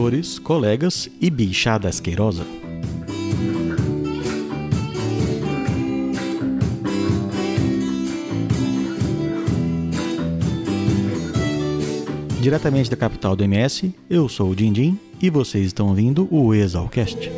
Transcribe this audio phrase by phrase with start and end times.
[0.00, 2.59] doutores, colegas e bichada asquerosa.
[12.40, 17.30] Diretamente da capital do MS, eu sou o Dindim e vocês estão ouvindo o Exalcast.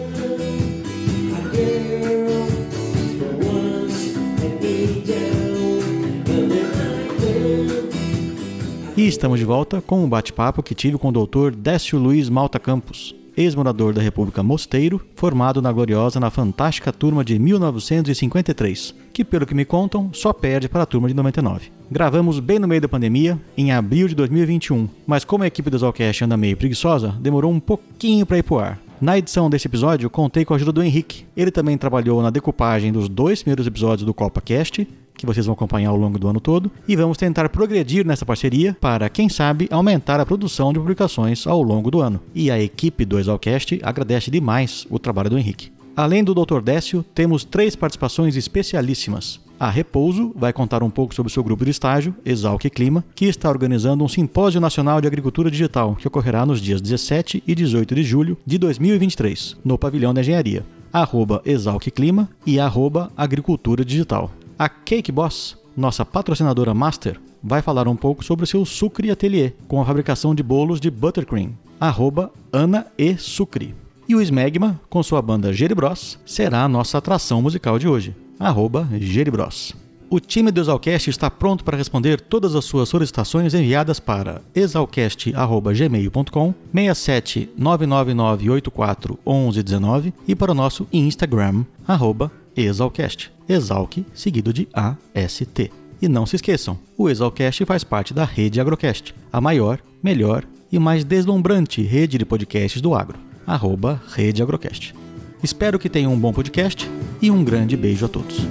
[8.97, 11.51] E estamos de volta com um bate-papo que tive com o Dr.
[11.51, 17.39] Décio Luiz Malta Campos, ex-morador da República Mosteiro, formado na gloriosa na fantástica turma de
[17.39, 21.71] 1953, que, pelo que me contam, só perde para a turma de 99.
[21.91, 25.79] Gravamos bem no meio da pandemia, em abril de 2021, mas como a equipe do
[25.79, 28.79] Zalcast anda meio preguiçosa, demorou um pouquinho para ir pro ar.
[29.01, 31.25] Na edição desse episódio, contei com a ajuda do Henrique.
[31.37, 35.91] Ele também trabalhou na decupagem dos dois primeiros episódios do CopaCast que vocês vão acompanhar
[35.91, 40.21] ao longo do ano todo, e vamos tentar progredir nessa parceria para, quem sabe, aumentar
[40.21, 42.21] a produção de publicações ao longo do ano.
[42.35, 45.73] E a equipe do Exalcast agradece demais o trabalho do Henrique.
[45.95, 46.61] Além do Dr.
[46.63, 49.41] Décio, temos três participações especialíssimas.
[49.61, 53.49] A Repouso vai contar um pouco sobre seu grupo de estágio, Exalc Clima, que está
[53.49, 58.03] organizando um simpósio nacional de agricultura digital que ocorrerá nos dias 17 e 18 de
[58.03, 60.65] julho de 2023, no Pavilhão da Engenharia.
[60.93, 64.33] Arroba Exalc Clima e arroba Agricultura Digital.
[64.59, 69.55] A Cake Boss, nossa patrocinadora master, vai falar um pouco sobre o seu Sucre Atelier,
[69.67, 71.53] com a fabricação de bolos de buttercream.
[71.81, 73.75] Arroba Ana e Sucre.
[74.09, 78.15] E o Smegma, com sua banda Geribros, será a nossa atração musical de hoje.
[78.39, 79.75] Arroba Geribros.
[80.13, 86.55] O time do Exalcast está pronto para responder todas as suas solicitações enviadas para exalcast.gmail.com
[86.71, 93.32] 67 99984 1119 e para o nosso Instagram, arroba Exalcast.
[93.49, 95.71] Exalc seguido de AST.
[96.01, 100.79] E não se esqueçam, o Exalcast faz parte da Rede Agrocast, a maior, melhor e
[100.79, 103.19] mais deslumbrante rede de podcasts do agro.
[103.47, 104.95] Arroba Rede Agrocast.
[105.43, 108.47] Espero que tenham um bom podcast e um grande beijo a todos.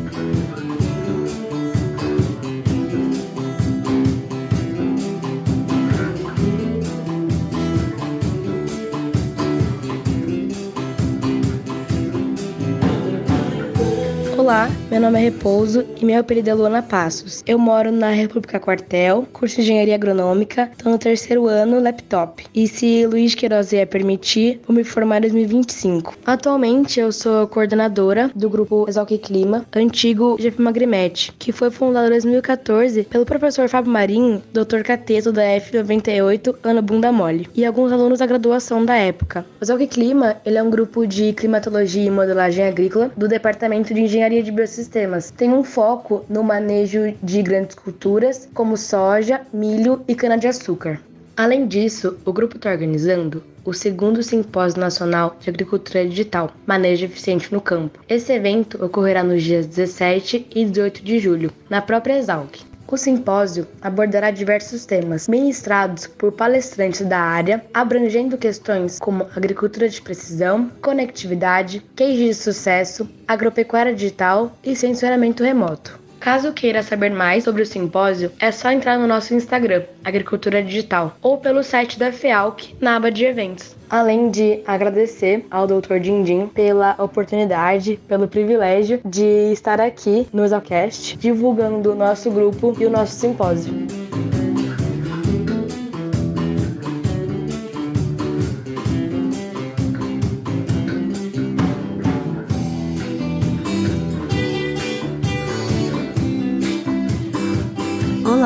[14.38, 17.42] Olá, meu nome é Repouso e meu apelido é Luana Passos.
[17.48, 22.46] Eu moro na República Quartel, curso de Engenharia Agronômica, estou no terceiro ano, laptop.
[22.54, 26.18] E se Luiz Queiroz ia permitir, vou me formar em 2025.
[26.26, 32.12] Atualmente eu sou coordenadora do grupo Exalc Clima, antigo GP Magrimet, que foi fundado em
[32.12, 34.82] 2014 pelo professor Fábio Marinho, Dr.
[34.84, 39.46] Cateto da F98, ano Bunda Mole, e alguns alunos da graduação da época.
[39.62, 44.44] O Clima ele é um grupo de climatologia e modelagem agrícola do Departamento de Engenharia
[44.44, 44.52] de
[44.82, 45.32] Biosistemas.
[45.32, 51.00] Tem um foco no manejo de grandes culturas, como soja, milho e cana-de-açúcar.
[51.38, 57.54] Além disso, o grupo está organizando o segundo Simpósio Nacional de Agricultura Digital, Manejo Eficiente
[57.54, 58.00] no Campo.
[58.10, 62.71] Esse evento ocorrerá nos dias 17 e 18 de julho, na própria Exalc.
[62.92, 70.02] O simpósio abordará diversos temas, ministrados por palestrantes da área, abrangendo questões como agricultura de
[70.02, 76.01] precisão, conectividade, queijo de sucesso, agropecuária digital e sensoramento remoto.
[76.22, 81.18] Caso queira saber mais sobre o simpósio, é só entrar no nosso Instagram, Agricultura Digital,
[81.20, 83.76] ou pelo site da FEALC na aba de eventos.
[83.90, 85.98] Além de agradecer ao Dr.
[86.00, 92.86] Dindim pela oportunidade, pelo privilégio de estar aqui no Exalcast, divulgando o nosso grupo e
[92.86, 94.11] o nosso simpósio.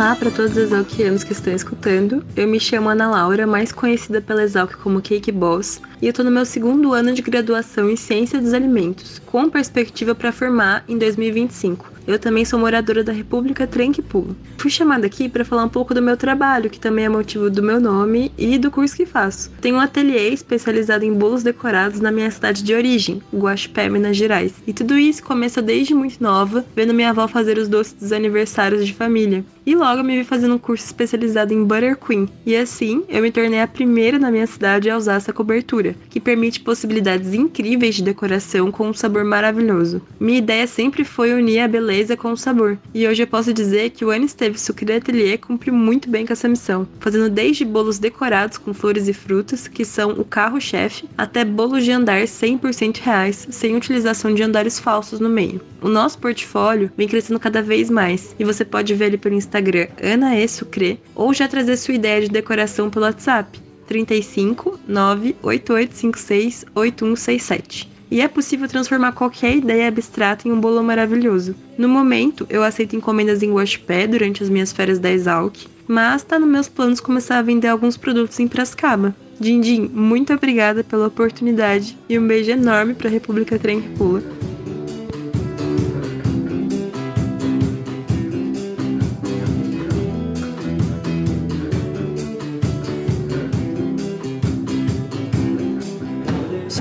[0.06, 2.24] Olá para todos os exalquianos que estão escutando.
[2.36, 6.24] Eu me chamo Ana Laura, mais conhecida pela Exalc como Cake Boss, e eu estou
[6.24, 10.96] no meu segundo ano de graduação em Ciência dos Alimentos, com perspectiva para formar em
[11.00, 11.92] 2025.
[12.06, 14.36] Eu também sou moradora da República Trenque Pulo.
[14.60, 17.63] Fui chamada aqui para falar um pouco do meu trabalho, que também é motivo do
[17.63, 19.50] meu nome e do curso que faço.
[19.60, 24.54] Tenho um ateliê especializado em bolos decorados na minha cidade de origem, Guaxupé, Minas Gerais.
[24.68, 28.86] E tudo isso começou desde muito nova, vendo minha avó fazer os doces dos aniversários
[28.86, 29.44] de família.
[29.66, 32.30] E logo me vi fazendo um curso especializado em Butter Queen.
[32.46, 35.96] E assim, eu me tornei a primeira na minha cidade a usar essa cobertura.
[36.10, 40.02] que permite possibilidades incríveis de decoração com um sabor maravilhoso.
[40.20, 43.90] Minha ideia sempre foi unir a beleza com o sabor, e hoje eu posso dizer
[43.90, 48.58] que o Anisteve Sucre Atelier cumpre muito bem com essa missão, fazendo desde bolos decorados
[48.58, 53.76] com flores e frutas, que são o carro-chefe, até bolos de andar 100% reais, sem
[53.76, 55.60] utilização de andares falsos no meio.
[55.82, 59.55] O nosso portfólio vem crescendo cada vez mais, e você pode ver ele pelo Instagram
[60.02, 67.96] Ana E Sucre, ou já trazer sua ideia de decoração pelo WhatsApp 35 98856 8167
[68.10, 71.56] e é possível transformar qualquer ideia abstrata em um bolo maravilhoso.
[71.78, 75.56] No momento, eu aceito encomendas em Washpad durante as minhas férias da Exalc,
[75.88, 79.16] mas está nos meus planos começar a vender alguns produtos em Piracicaba.
[79.40, 84.24] Dindim, muito obrigada pela oportunidade e um beijo enorme para a República Trem que Pula.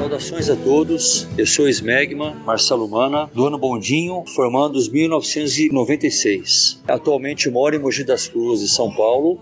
[0.04, 6.82] Saudações a todos, eu sou Smegma, Marcelo Mana, do ano Bondinho, formando os 1996.
[6.86, 9.40] Atualmente moro em Mogi das Cruzes, São Paulo,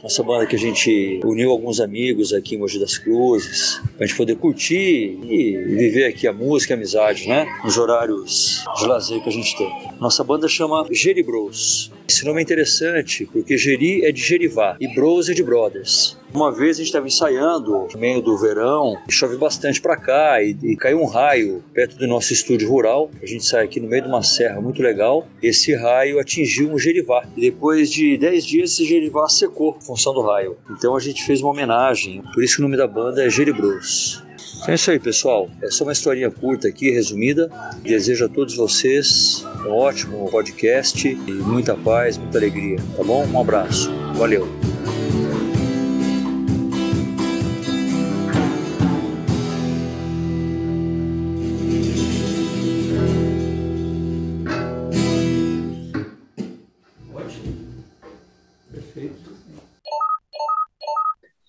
[0.00, 4.16] nossa banda que a gente uniu alguns amigos aqui em Mogi das Cruzes, pra gente
[4.16, 7.44] poder curtir e viver aqui a música e a amizade, né?
[7.64, 9.68] Nos horários de lazer que a gente tem.
[9.98, 11.90] Nossa banda chama Geri Bros.
[12.06, 16.18] Esse nome é interessante porque Geri é de Gerivá e Bros é de Brothers.
[16.34, 20.54] Uma vez a gente estava ensaiando no meio do verão, chove bastante para cá e,
[20.62, 23.10] e, caiu um raio perto do nosso estúdio rural.
[23.22, 25.26] A gente sai aqui no meio de uma serra muito legal.
[25.42, 30.12] Esse raio atingiu um gerivá e depois de 10 dias esse gerivá secou em função
[30.12, 30.58] do raio.
[30.70, 34.22] Então a gente fez uma homenagem, por isso que o nome da banda é Geribros.
[34.64, 35.50] Então é isso aí, pessoal.
[35.60, 37.50] É só uma historinha curta aqui, resumida.
[37.82, 43.26] Desejo a todos vocês um ótimo podcast e muita paz, muita alegria, tá bom?
[43.26, 43.90] Um abraço.
[44.14, 44.73] Valeu.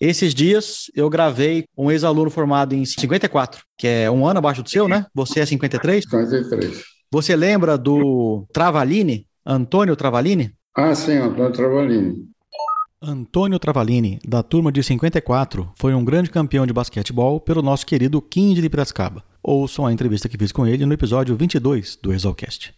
[0.07, 4.69] Esses dias eu gravei um ex-aluno formado em 54, que é um ano abaixo do
[4.69, 5.07] seu, né?
[5.15, 6.03] Você é 53?
[6.03, 6.83] 53.
[7.11, 10.53] Você lembra do Travalini, Antônio Travalini?
[10.75, 12.23] Ah, sim, Antônio Travalini.
[13.01, 18.21] Antônio Travalini, da turma de 54, foi um grande campeão de basquetebol pelo nosso querido
[18.21, 19.23] King de Piracicaba.
[19.41, 22.75] Ouçam a entrevista que fiz com ele no episódio 22 do Exalcast.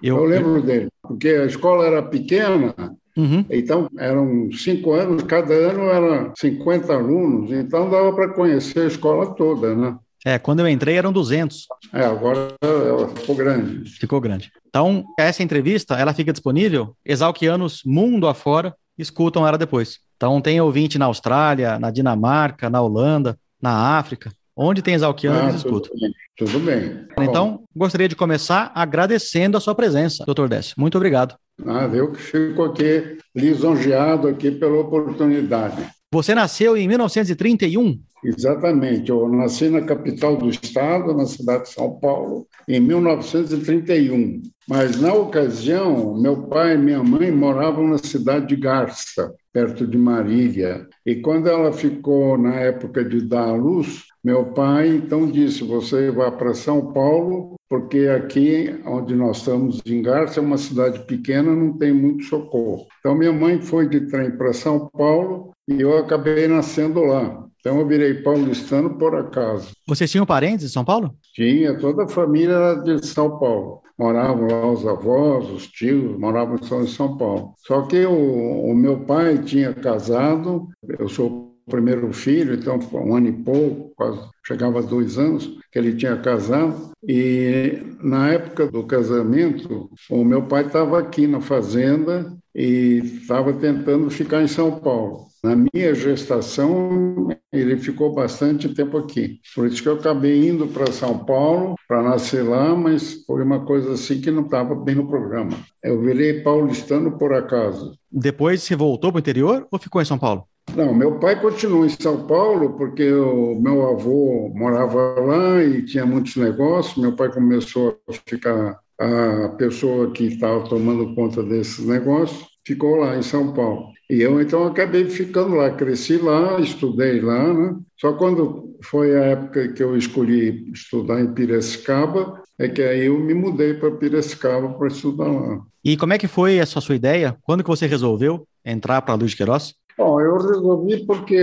[0.00, 2.72] Eu, eu lembro dele, porque a escola era pequena
[3.16, 3.44] Uhum.
[3.50, 9.34] Então, eram cinco anos, cada ano era 50 alunos, então dava para conhecer a escola
[9.34, 9.96] toda, né?
[10.24, 11.66] É, quando eu entrei eram 200.
[11.92, 13.88] É, agora ela ficou grande.
[13.90, 14.50] Ficou grande.
[14.68, 19.98] Então, essa entrevista, ela fica disponível, exalquianos mundo afora escutam ela depois.
[20.16, 24.32] Então, tem ouvinte na Austrália, na Dinamarca, na Holanda, na África.
[24.56, 25.90] Onde tem exalquianos, ah, eles escutam.
[26.00, 27.06] Bem, tudo bem.
[27.18, 27.64] Então, Bom.
[27.74, 30.74] gostaria de começar agradecendo a sua presença, doutor Décio.
[30.76, 31.34] Muito obrigado.
[31.64, 35.86] Ah, eu que fico aqui lisonjeado aqui pela oportunidade.
[36.12, 37.98] Você nasceu em 1931?
[38.24, 39.10] Exatamente.
[39.10, 44.42] Eu nasci na capital do estado, na cidade de São Paulo, em 1931.
[44.68, 49.96] Mas, na ocasião, meu pai e minha mãe moravam na cidade de Garça, perto de
[49.96, 50.86] Marília.
[51.06, 56.10] E quando ela ficou na época de dar à luz, meu pai então disse: Você
[56.10, 61.54] vai para São Paulo, porque aqui onde nós estamos, em Garça, é uma cidade pequena,
[61.54, 62.86] não tem muito socorro.
[63.00, 67.44] Então, minha mãe foi de trem para São Paulo e eu acabei nascendo lá.
[67.60, 69.72] Então, eu virei paulistano por acaso.
[69.86, 71.14] Vocês tinham parentes em São Paulo?
[71.34, 73.82] Tinha, toda a família era de São Paulo.
[73.98, 77.54] Moravam lá os avós, os tios, moravam em São Paulo.
[77.66, 80.68] Só que o, o meu pai tinha casado,
[80.98, 85.78] eu sou primeiro filho, então um ano e pouco, quase chegava a dois anos, que
[85.78, 86.92] ele tinha casado.
[87.06, 94.08] E na época do casamento, o meu pai estava aqui na fazenda e estava tentando
[94.10, 95.26] ficar em São Paulo.
[95.42, 99.40] Na minha gestação, ele ficou bastante tempo aqui.
[99.54, 103.64] Por isso que eu acabei indo para São Paulo para nascer lá, mas foi uma
[103.64, 105.50] coisa assim que não estava bem no programa.
[105.82, 107.96] Eu virei paulistano por acaso.
[108.10, 110.48] Depois você voltou para o interior ou ficou em São Paulo?
[110.74, 116.04] Não, meu pai continuou em São Paulo porque o meu avô morava lá e tinha
[116.04, 116.96] muitos negócios.
[116.96, 123.16] Meu pai começou a ficar a pessoa que estava tomando conta desses negócios, ficou lá
[123.16, 123.92] em São Paulo.
[124.08, 127.76] E eu então acabei ficando lá, cresci lá, estudei lá, né?
[128.00, 133.18] Só quando foi a época que eu escolhi estudar em Piracicaba, é que aí eu
[133.18, 135.60] me mudei para Piracicaba para estudar lá.
[135.84, 137.36] E como é que foi essa sua ideia?
[137.42, 139.74] Quando que você resolveu entrar para a Luz de Queiroz?
[139.96, 141.40] Bom, eu resolvi porque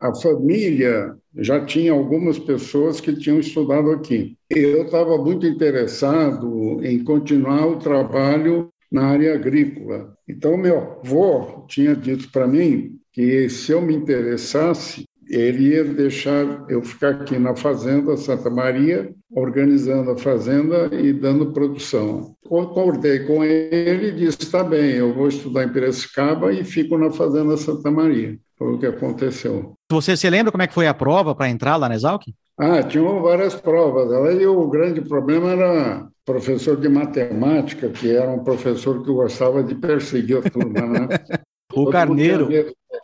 [0.00, 4.36] a família já tinha algumas pessoas que tinham estudado aqui.
[4.50, 10.14] Eu estava muito interessado em continuar o trabalho na área agrícola.
[10.26, 16.64] Então, meu avô tinha dito para mim que se eu me interessasse, ele ia deixar
[16.68, 22.34] eu ficar aqui na Fazenda Santa Maria, organizando a fazenda e dando produção.
[22.46, 27.10] Concordei com ele e disse: está bem, eu vou estudar em Piracicaba e fico na
[27.10, 28.38] Fazenda Santa Maria.
[28.56, 29.74] Foi o que aconteceu.
[29.90, 32.24] Você se lembra como é que foi a prova para entrar lá na Exalc?
[32.58, 34.12] Ah, tinham várias provas.
[34.12, 39.74] Aí o grande problema era professor de matemática, que era um professor que gostava de
[39.76, 41.08] perseguir a turma, né?
[41.72, 42.48] o Carneiro.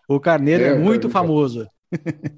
[0.08, 1.66] O Carneiro é, é muito famoso.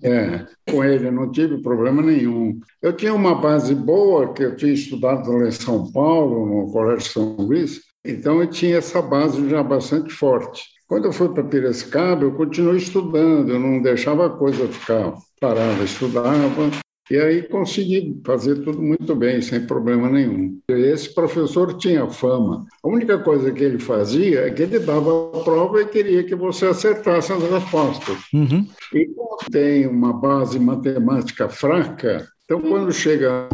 [0.03, 2.61] É, com ele não tive problema nenhum.
[2.83, 7.11] Eu tinha uma base boa, que eu tinha estudado lá em São Paulo, no Colégio
[7.11, 10.63] São Luís, então eu tinha essa base já bastante forte.
[10.87, 15.83] Quando eu fui para Piracicaba, eu continuei estudando, eu não deixava a coisa ficar parada,
[15.83, 16.71] estudava,
[17.11, 20.59] e aí consegui fazer tudo muito bem, sem problema nenhum.
[20.69, 22.67] Esse professor tinha fama.
[22.83, 26.35] A única coisa que ele fazia é que ele dava a prova e queria que
[26.35, 28.19] você acertasse as respostas.
[28.33, 28.67] Uhum.
[28.93, 33.49] E como tem uma base matemática fraca, então quando chega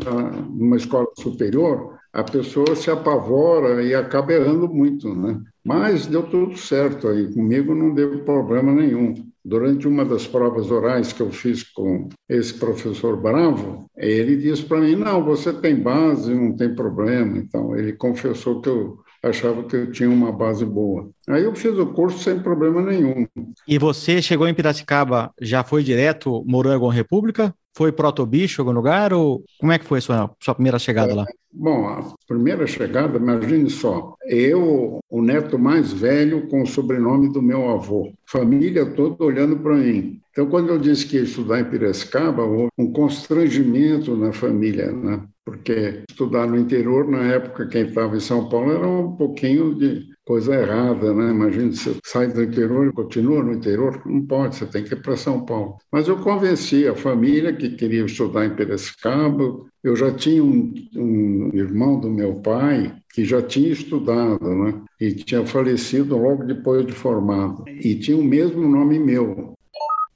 [0.50, 5.40] numa escola superior, a pessoa se apavora e acaba errando muito, né?
[5.64, 9.31] Mas deu tudo certo aí, comigo não deu problema nenhum.
[9.44, 14.80] Durante uma das provas orais que eu fiz com esse professor Bravo, ele disse para
[14.80, 17.38] mim: Não, você tem base, não tem problema.
[17.38, 21.10] Então, ele confessou que eu achava que eu tinha uma base boa.
[21.28, 23.26] Aí eu fiz o curso sem problema nenhum.
[23.66, 27.54] E você chegou em Piracicaba, já foi direto, morou em alguma república?
[27.74, 29.12] Foi proto-bicho em algum lugar?
[29.12, 31.26] Ou como é que foi a sua, sua primeira chegada é, lá?
[31.52, 37.42] Bom, a primeira chegada, imagine só, eu, o neto mais velho com o sobrenome do
[37.42, 40.20] meu avô, família toda olhando para mim.
[40.30, 45.22] Então, quando eu disse que ia estudar em Piracicaba, houve um constrangimento na família, né?
[45.44, 50.11] porque estudar no interior, na época, quem estava em São Paulo era um pouquinho de
[50.24, 51.30] coisa errada, né?
[51.30, 55.02] Imagina, você sai do interior e continua no interior, não pode, você tem que ir
[55.02, 55.78] para São Paulo.
[55.90, 59.64] Mas eu convenci a família que queria estudar em Piracicaba.
[59.82, 64.80] Eu já tinha um, um irmão do meu pai que já tinha estudado, né?
[65.00, 67.64] E tinha falecido logo depois de formado.
[67.68, 69.54] E tinha o mesmo nome meu.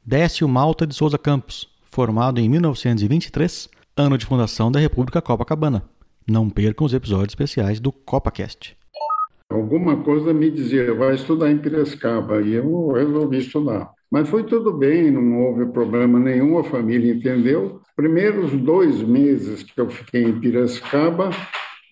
[0.04, 5.82] Décio Malta de Souza Campos, formado em 1923, ano de fundação da República Copacabana.
[6.28, 8.76] Não percam os episódios especiais do CopaCast.
[9.48, 13.90] Alguma coisa me dizia, vai estudar em Piracicaba, e eu resolvi estudar.
[14.10, 17.80] Mas foi tudo bem, não houve problema nenhum, a família entendeu.
[17.94, 21.30] Primeiros dois meses que eu fiquei em Piracicaba,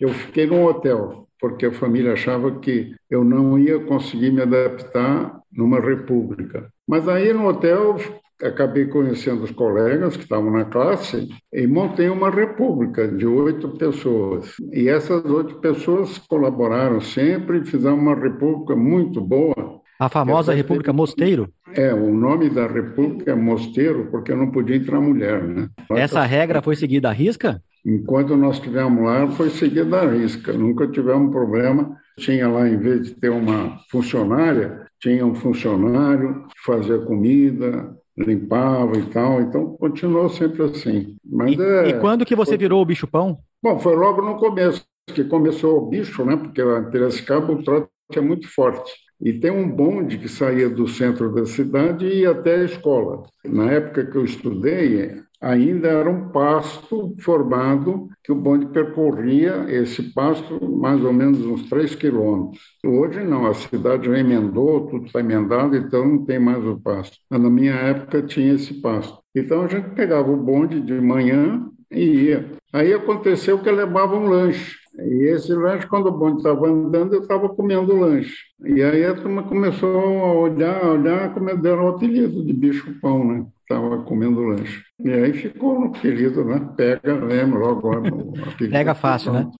[0.01, 5.41] eu fiquei num hotel, porque a família achava que eu não ia conseguir me adaptar
[5.53, 6.69] numa república.
[6.87, 7.97] Mas aí no hotel
[8.43, 14.55] acabei conhecendo os colegas que estavam na classe e montei uma república de oito pessoas.
[14.73, 19.81] E essas oito pessoas colaboraram sempre e fizeram uma república muito boa.
[19.99, 21.49] A famosa República Mosteiro?
[21.73, 25.69] É, o nome da república é Mosteiro porque não podia entrar mulher, né?
[25.91, 27.63] Essa regra foi seguida à risca?
[27.85, 30.53] Enquanto nós estivemos lá, foi seguida à risca.
[30.53, 31.97] Nunca tivemos problema.
[32.19, 38.97] Tinha lá, em vez de ter uma funcionária, tinha um funcionário que fazia comida, limpava
[38.97, 41.17] e tal, então continuou sempre assim.
[41.25, 42.59] Mas e, é, e quando que você foi...
[42.59, 43.39] virou o bicho pão?
[43.63, 46.37] Bom, foi logo no começo que começou o bicho, né?
[46.37, 48.93] Porque a Piracicaba o trote é muito forte.
[49.21, 53.23] E tem um bonde que saía do centro da cidade e ia até a escola.
[53.45, 60.15] Na época que eu estudei, ainda era um pasto formado que o bonde percorria esse
[60.15, 62.63] pasto mais ou menos uns 3 quilômetros.
[62.85, 67.19] Hoje não, a cidade já emendou, tudo está emendado, então não tem mais o pasto.
[67.31, 69.19] Mas na minha época tinha esse pasto.
[69.35, 72.51] Então a gente pegava o bonde de manhã e ia.
[72.73, 74.77] Aí aconteceu que levava um lanche.
[74.99, 78.37] E esse lanche, quando o bonde estava andando, eu estava comendo lanche.
[78.65, 83.47] E aí a turma começou a olhar, olhar, como deram o apelido de bicho-pão, né?
[83.65, 84.83] Estava comendo lanche.
[85.01, 86.69] E aí ficou no apelido, né?
[86.77, 88.73] Pega, lembra logo no apelido.
[88.73, 89.51] Pega fácil, né?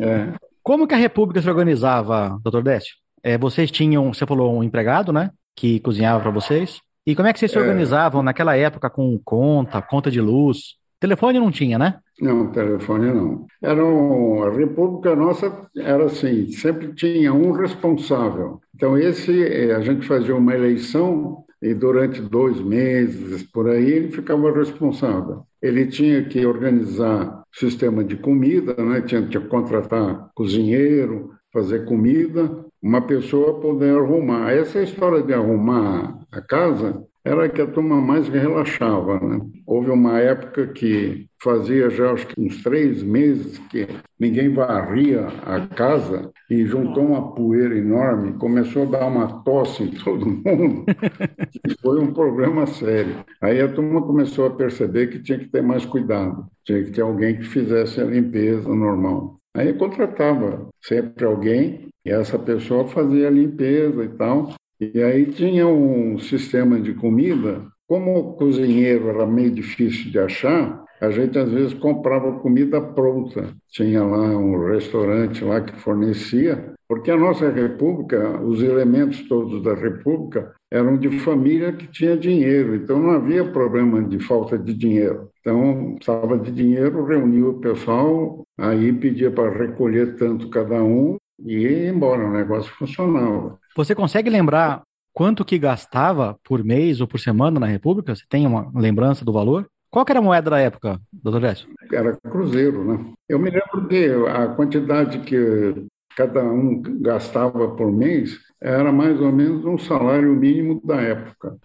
[0.00, 0.32] É.
[0.62, 2.94] Como que a República se organizava, doutor Décio?
[3.22, 5.30] É, vocês tinham, você falou, um empregado, né?
[5.56, 6.80] Que cozinhava para vocês.
[7.06, 7.60] E como é que vocês se é.
[7.60, 10.76] organizavam naquela época com conta, conta de luz?
[11.00, 11.98] Telefone não tinha, né?
[12.20, 13.46] Não, telefone não.
[13.62, 18.60] Era um, a República nossa era assim, sempre tinha um responsável.
[18.74, 24.10] Então esse eh, a gente fazia uma eleição e durante dois meses por aí ele
[24.10, 25.42] ficava responsável.
[25.60, 29.02] Ele tinha que organizar sistema de comida, né?
[29.02, 34.52] tinha que contratar cozinheiro, fazer comida, uma pessoa poder arrumar.
[34.52, 39.20] Essa história de arrumar a casa era que a turma mais relaxava.
[39.20, 39.40] Né?
[39.66, 43.86] Houve uma época que fazia já acho que uns três meses que
[44.18, 49.90] ninguém varria a casa e juntou uma poeira enorme, começou a dar uma tosse em
[49.90, 50.84] todo mundo,
[51.66, 53.24] e foi um problema sério.
[53.40, 57.02] Aí a turma começou a perceber que tinha que ter mais cuidado, tinha que ter
[57.02, 59.40] alguém que fizesse a limpeza normal.
[59.54, 64.54] Aí contratava sempre alguém e essa pessoa fazia a limpeza e tal.
[64.80, 67.66] E aí tinha um sistema de comida.
[67.86, 73.54] Como o cozinheiro era meio difícil de achar, a gente às vezes comprava comida pronta.
[73.70, 79.74] Tinha lá um restaurante lá que fornecia, porque a nossa república, os elementos todos da
[79.74, 85.30] república eram de família que tinha dinheiro, então não havia problema de falta de dinheiro.
[85.40, 91.58] Então, precisava de dinheiro, reunia o pessoal, aí pedia para recolher tanto cada um e
[91.58, 93.58] ia embora, o negócio funcionava.
[93.74, 98.14] Você consegue lembrar quanto que gastava por mês ou por semana na República?
[98.14, 99.66] Você tem uma lembrança do valor?
[99.90, 101.68] Qual era a moeda da época, doutor Décio?
[101.92, 103.12] Era cruzeiro, né?
[103.28, 105.84] Eu me lembro que a quantidade que
[106.16, 111.56] cada um gastava por mês era mais ou menos um salário mínimo da época.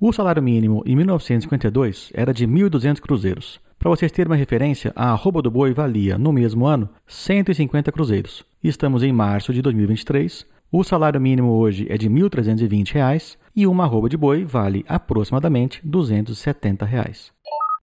[0.00, 3.60] O salário mínimo em 1952 era de 1.200 cruzeiros.
[3.78, 8.44] Para vocês terem uma referência, a arroba do boi valia, no mesmo ano, 150 cruzeiros.
[8.64, 10.44] Estamos em março de 2023.
[10.72, 15.80] O salário mínimo hoje é de R$ 1.320 e uma arroba de boi vale aproximadamente
[15.84, 17.32] 270 reais.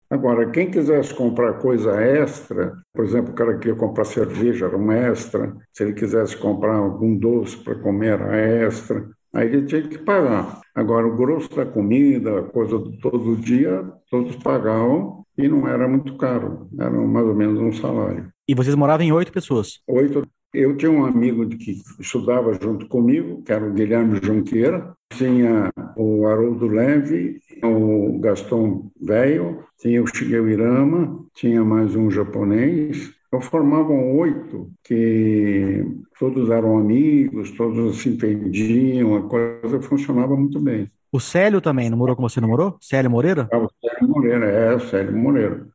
[0.09, 4.95] Agora, quem quisesse comprar coisa extra, por exemplo, o cara queria comprar cerveja, era uma
[4.95, 5.55] extra.
[5.73, 9.09] Se ele quisesse comprar algum doce para comer, era extra.
[9.35, 10.61] Aí ele tinha que pagar.
[10.75, 15.89] Agora, o grosso da comida, a coisa do todo dia, todos pagavam e não era
[15.89, 16.69] muito caro.
[16.79, 18.29] Era mais ou menos um salário.
[18.49, 19.81] E vocês moravam em oito pessoas?
[19.89, 20.27] Oito.
[20.57, 26.27] Eu tinha um amigo que estudava junto comigo, que era o Guilherme Junqueira, tinha o
[26.27, 33.13] Haroldo Leve, o Gaston Velho, tinha o Shigeo Irama, tinha mais um japonês.
[33.29, 35.85] Então formavam oito que
[36.19, 40.91] todos eram amigos, todos se entendiam, a coisa funcionava muito bem.
[41.13, 42.79] O Célio também, não morou com você, não morou?
[42.81, 43.47] Célio Moreira?
[43.53, 45.67] Ah, o Célio Moreira, é, o Célio Moreira.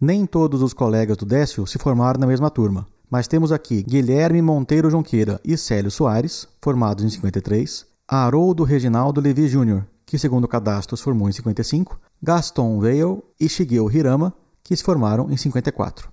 [0.00, 4.42] Nem todos os colegas do Décio se formaram na mesma turma, mas temos aqui Guilherme
[4.42, 10.48] Monteiro Jonqueira e Célio Soares, formados em 53, Haroldo Reginaldo Levi Júnior, que segundo o
[10.48, 16.08] cadastro se formou em 55, Gaston Veil e Shigeo Hirama, que se formaram em 54.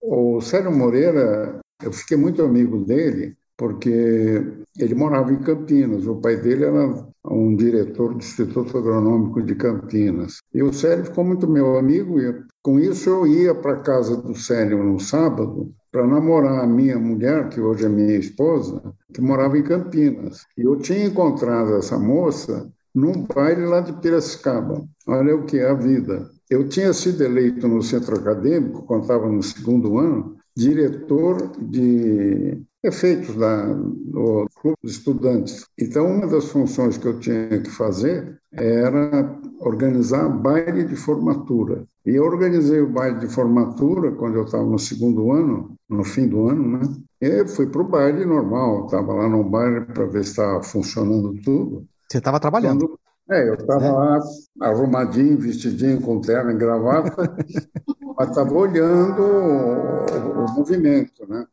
[0.00, 4.42] O Célio Moreira, eu fiquei muito amigo dele porque
[4.78, 6.06] ele morava em Campinas.
[6.06, 10.38] O pai dele era um diretor do Instituto Agronômico de Campinas.
[10.54, 14.16] E o Célio ficou muito meu amigo e com isso eu ia para a casa
[14.16, 19.20] do Célio no sábado para namorar a minha mulher, que hoje é minha esposa, que
[19.20, 20.44] morava em Campinas.
[20.58, 24.84] E eu tinha encontrado essa moça num baile lá de Piracicaba.
[25.06, 26.28] Olha o que é a vida.
[26.50, 33.64] Eu tinha sido eleito no centro acadêmico, estava no segundo ano, diretor de efeitos da,
[33.72, 35.66] do clube de estudantes.
[35.78, 41.84] Então, uma das funções que eu tinha que fazer era organizar baile de formatura.
[42.06, 46.28] E eu organizei o baile de formatura quando eu estava no segundo ano, no fim
[46.28, 46.80] do ano, né?
[47.20, 51.34] E fui para o baile normal, estava lá no baile para ver se estava funcionando
[51.42, 51.86] tudo.
[52.06, 52.86] Você estava trabalhando?
[52.86, 52.98] Quando,
[53.30, 53.90] é, eu estava é.
[53.90, 54.20] lá
[54.60, 57.16] arrumadinho, vestidinho, com terno e gravata,
[58.18, 61.46] mas estava olhando o, o, movimento, né?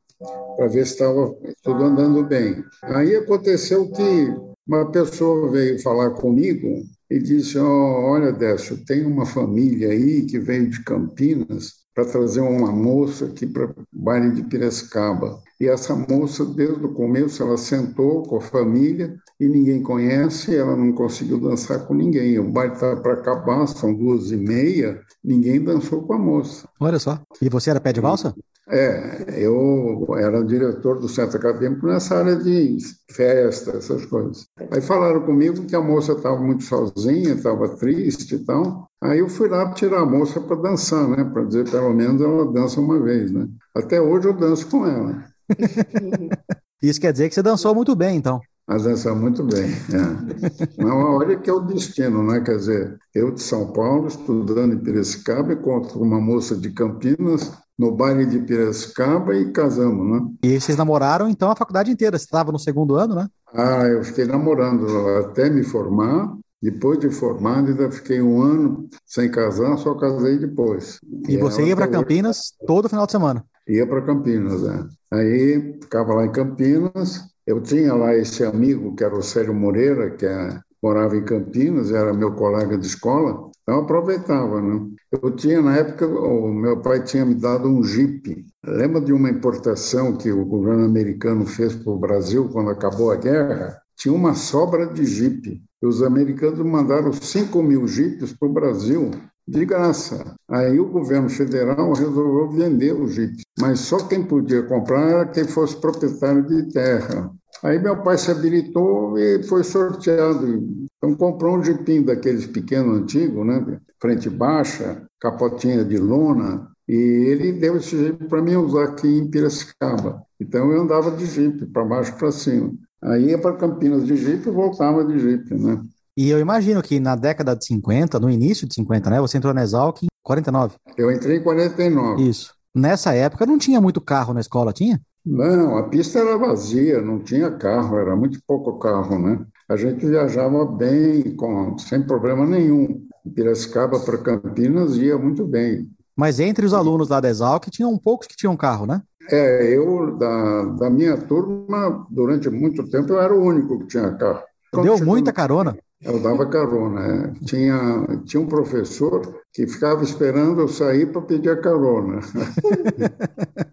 [0.56, 2.64] Para ver se estava tudo andando bem.
[2.84, 4.34] Aí aconteceu que
[4.68, 10.40] uma pessoa veio falar comigo e disse: oh, Olha, Décio, tem uma família aí que
[10.40, 15.42] veio de Campinas para trazer uma moça aqui para o baile de Piracicaba.
[15.60, 20.76] E essa moça, desde o começo, ela sentou com a família e ninguém conhece, ela
[20.76, 22.40] não conseguiu dançar com ninguém.
[22.40, 26.68] O baile está para acabar, são duas e meia, ninguém dançou com a moça.
[26.80, 27.20] Olha só.
[27.42, 28.34] E você era pé de valsa?
[28.72, 32.78] É, eu era diretor do centro acadêmico nessa área de
[33.12, 34.48] festa, essas coisas.
[34.72, 38.88] Aí falaram comigo que a moça estava muito sozinha, estava triste e tal.
[39.04, 41.22] Aí eu fui lá tirar a moça para dançar, né?
[41.26, 43.46] Para dizer pelo menos ela dança uma vez, né?
[43.76, 45.22] Até hoje eu danço com ela.
[46.82, 48.40] Isso quer dizer que você dançou muito bem, então.
[48.66, 49.66] Mas dançou muito bem.
[49.66, 50.82] É.
[50.82, 52.40] Não, olha que é o destino, né?
[52.40, 57.92] Quer dizer, eu de São Paulo, estudando em Piracicaba, encontro uma moça de Campinas no
[57.92, 60.28] baile de Piracicaba e casamos, né?
[60.44, 62.16] E vocês namoraram então a faculdade inteira?
[62.16, 63.28] Você estava no segundo ano, né?
[63.52, 64.86] Ah, eu fiquei namorando
[65.18, 66.32] até me formar.
[66.62, 71.00] Depois de formado, ainda fiquei um ano sem casar, só casei depois.
[71.28, 72.68] E, e você ia para Campinas hoje...
[72.68, 73.44] todo final de semana?
[73.68, 74.86] Ia para Campinas, é.
[75.12, 77.22] Aí ficava lá em Campinas.
[77.48, 81.92] Eu tinha lá esse amigo, que era o Célio Moreira, que é morava em Campinas,
[81.92, 84.86] era meu colega de escola, então aproveitava, né?
[85.24, 88.46] Eu tinha, na época, o meu pai tinha me dado um Jeep.
[88.66, 93.16] Lembra de uma importação que o governo americano fez para o Brasil quando acabou a
[93.16, 93.82] guerra?
[93.96, 95.64] Tinha uma sobra de Jeep.
[95.82, 99.12] E os americanos mandaram 5 mil Jeeps para o Brasil
[99.48, 100.36] de graça.
[100.50, 105.46] Aí o governo federal resolveu vender o Jeep, mas só quem podia comprar era quem
[105.46, 107.32] fosse proprietário de terra.
[107.64, 110.64] Aí meu pai se habilitou e foi sorteado.
[110.98, 113.80] Então comprou um jipinho daqueles pequenos antigos, né?
[114.00, 119.30] Frente baixa, capotinha de lona, e ele deu esse jipe para mim usar aqui em
[119.30, 120.24] Piracicaba.
[120.40, 122.74] Então eu andava de jipe, para baixo para cima.
[123.02, 125.82] Aí ia para Campinas de jipe e voltava de jipe, né?
[126.18, 129.22] E eu imagino que na década de 50, no início de 50, né?
[129.22, 130.76] Você entrou na Exalc em 49.
[130.98, 132.22] Eu entrei em 49.
[132.22, 132.54] Isso.
[132.76, 135.02] Nessa época não tinha muito carro na escola, tinha?
[135.26, 139.40] Não, a pista era vazia, não tinha carro, era muito pouco carro, né?
[139.70, 143.06] A gente viajava bem, com, sem problema nenhum.
[143.24, 145.88] De Piracicaba para Campinas ia muito bem.
[146.16, 149.02] Mas entre os alunos lá da Exalc, tinham poucos que tinham carro, né?
[149.30, 154.12] É, eu, da, da minha turma, durante muito tempo, eu era o único que tinha
[154.16, 154.42] carro.
[154.72, 155.78] Quando Deu muita carona?
[156.02, 157.02] Eu dava carona.
[157.02, 157.46] É.
[157.46, 159.22] Tinha, tinha um professor
[159.54, 162.22] que ficava esperando eu sair para pedir a carona.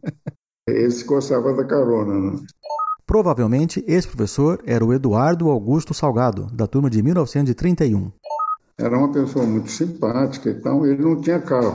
[0.70, 2.32] Esse gostava da carona.
[2.32, 2.38] Né?
[3.06, 8.12] Provavelmente esse professor era o Eduardo Augusto Salgado, da turma de 1931.
[8.76, 11.74] Era uma pessoa muito simpática e tal, ele não tinha carro.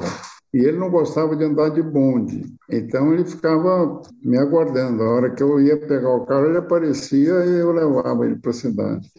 [0.53, 2.53] E ele não gostava de andar de bonde.
[2.69, 5.01] Então ele ficava me aguardando.
[5.01, 8.51] A hora que eu ia pegar o carro, ele aparecia e eu levava ele para
[8.51, 9.09] a cidade.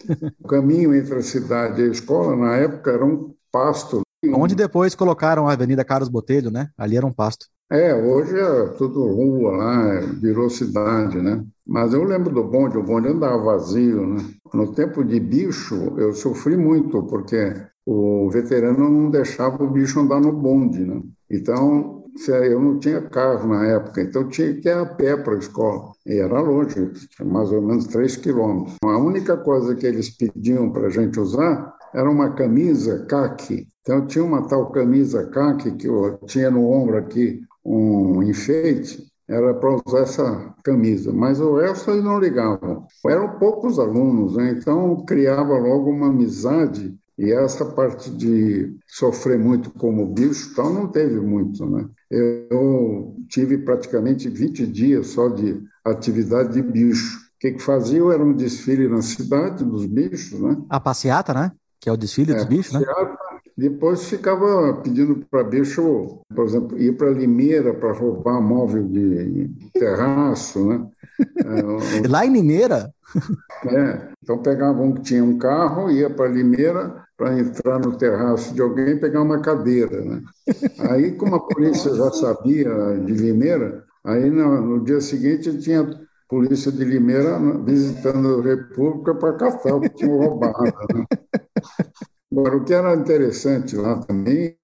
[0.41, 4.03] o caminho entre a cidade e a escola, na época, era um pasto.
[4.33, 6.71] Onde depois colocaram a Avenida Carlos Botelho, né?
[6.79, 7.47] Ali era um pasto.
[7.71, 11.43] É, hoje é tudo rua lá, virou cidade, né?
[11.67, 14.23] Mas eu lembro do bonde, o bonde andava vazio, né?
[14.53, 17.55] No tempo de bicho, eu sofri muito, porque
[17.87, 21.01] o veterano não deixava o bicho andar no bonde, né?
[21.31, 25.39] Então, eu não tinha carro na época, então tinha que ir a pé para a
[25.39, 25.91] escola.
[26.07, 26.93] E era longe,
[27.25, 28.77] mais ou menos 3 quilômetros.
[28.85, 33.67] A única coisa que eles pediam para a gente usar era uma camisa caque.
[33.81, 39.55] Então, tinha uma tal camisa caque que eu tinha no ombro aqui um enfeite, era
[39.55, 42.87] para usar essa camisa, mas o resto eles não ligavam.
[43.07, 44.51] Eram poucos alunos, né?
[44.59, 50.89] então criava logo uma amizade e essa parte de sofrer muito como bicho, então não
[50.89, 51.89] teve muito, né?
[52.11, 57.19] Eu tive praticamente 20 dias só de atividade de bicho.
[57.19, 58.01] O que, que fazia?
[58.13, 60.57] Era um desfile na cidade dos bichos, né?
[60.69, 61.53] A passeata, né?
[61.79, 62.81] Que é o desfile é, dos bichos, né?
[63.57, 70.67] Depois ficava pedindo para bicho, por exemplo, ir para Limeira para roubar móvel de terraço,
[70.69, 70.89] né?
[71.45, 72.93] É, Lá em Limeira?
[73.67, 78.55] É, então pegava um que tinha um carro, ia para Limeira para entrar no terraço
[78.55, 80.23] de alguém e pegar uma cadeira, né?
[80.79, 82.71] Aí, como a polícia já sabia
[83.05, 85.89] de Limeira, aí no, no dia seguinte tinha
[86.29, 91.07] polícia de Limeira visitando a República para catar o que tinham roubado, né?
[92.37, 94.57] Agora, o que era interessante lá também,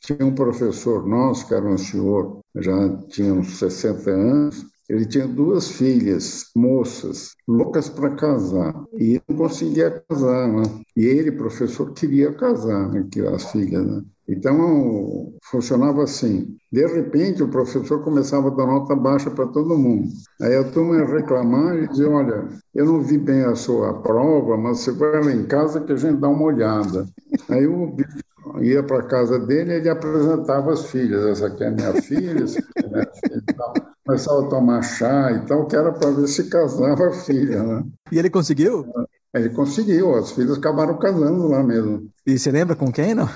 [0.00, 5.26] tinha um professor nosso, que era um senhor, já tinha uns 60 anos, ele tinha
[5.28, 10.62] duas filhas, moças, loucas para casar, e não conseguia casar, né?
[10.96, 14.02] E ele, professor, queria casar, né, as filhas, né?
[14.28, 16.54] Então, funcionava assim.
[16.70, 20.08] De repente, o professor começava a dar nota baixa para todo mundo.
[20.42, 24.58] Aí a turma ia reclamar e dizia: Olha, eu não vi bem a sua prova,
[24.58, 27.06] mas você vai lá em casa que a gente dá uma olhada.
[27.48, 28.18] Aí o bicho
[28.60, 31.24] ia para a casa dele e ele apresentava as filhas.
[31.24, 33.74] Essa aqui é minha filha, essa aqui é minha filha e tal.
[34.04, 37.62] Começava a tomar chá e tal, que era para ver se casava a filha.
[37.62, 37.84] Né?
[38.12, 38.86] E ele conseguiu?
[39.34, 42.08] Ele conseguiu, as filhas acabaram casando lá mesmo.
[42.26, 43.28] E você lembra com quem, não?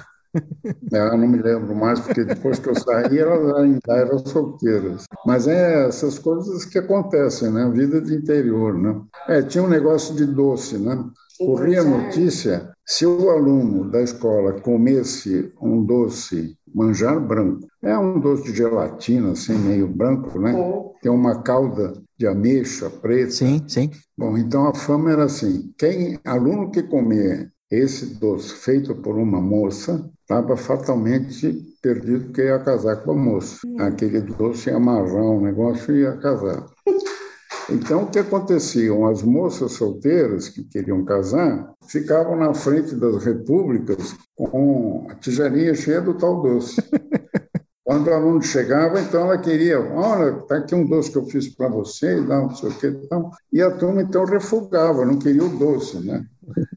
[0.92, 5.04] É, eu não me lembro mais, porque depois que eu saí, elas ainda eram solteiras.
[5.26, 7.64] Mas é essas coisas que acontecem, né?
[7.64, 9.00] A vida de interior, né?
[9.28, 11.04] É, tinha um negócio de doce, né?
[11.38, 18.44] Corria notícia, se o aluno da escola comesse um doce manjar branco, é um doce
[18.44, 20.52] de gelatina, assim, meio branco, né?
[21.00, 23.32] Tem uma calda de ameixa preta.
[23.32, 23.90] Sim, sim.
[24.16, 29.40] Bom, então a fama era assim, quem aluno que comer esse doce feito por uma
[29.40, 33.58] moça estava fatalmente perdido porque ia casar com a moça.
[33.78, 36.66] Aquele doce ia amarrar um negócio e ia casar.
[37.70, 38.90] Então, o que acontecia?
[39.08, 46.00] As moças solteiras que queriam casar ficavam na frente das repúblicas com a tigelinha cheia
[46.00, 46.82] do tal doce.
[47.84, 51.48] Quando o aluno chegava, então ela queria, olha, está aqui um doce que eu fiz
[51.48, 52.86] para você, não sei o que.
[52.86, 56.24] Então, e a turma então refugava, não queria o doce, né?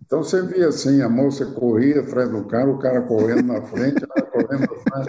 [0.04, 4.04] Então você via assim, a moça corria atrás do cara, o cara correndo na frente,
[4.04, 5.08] ela correndo atrás,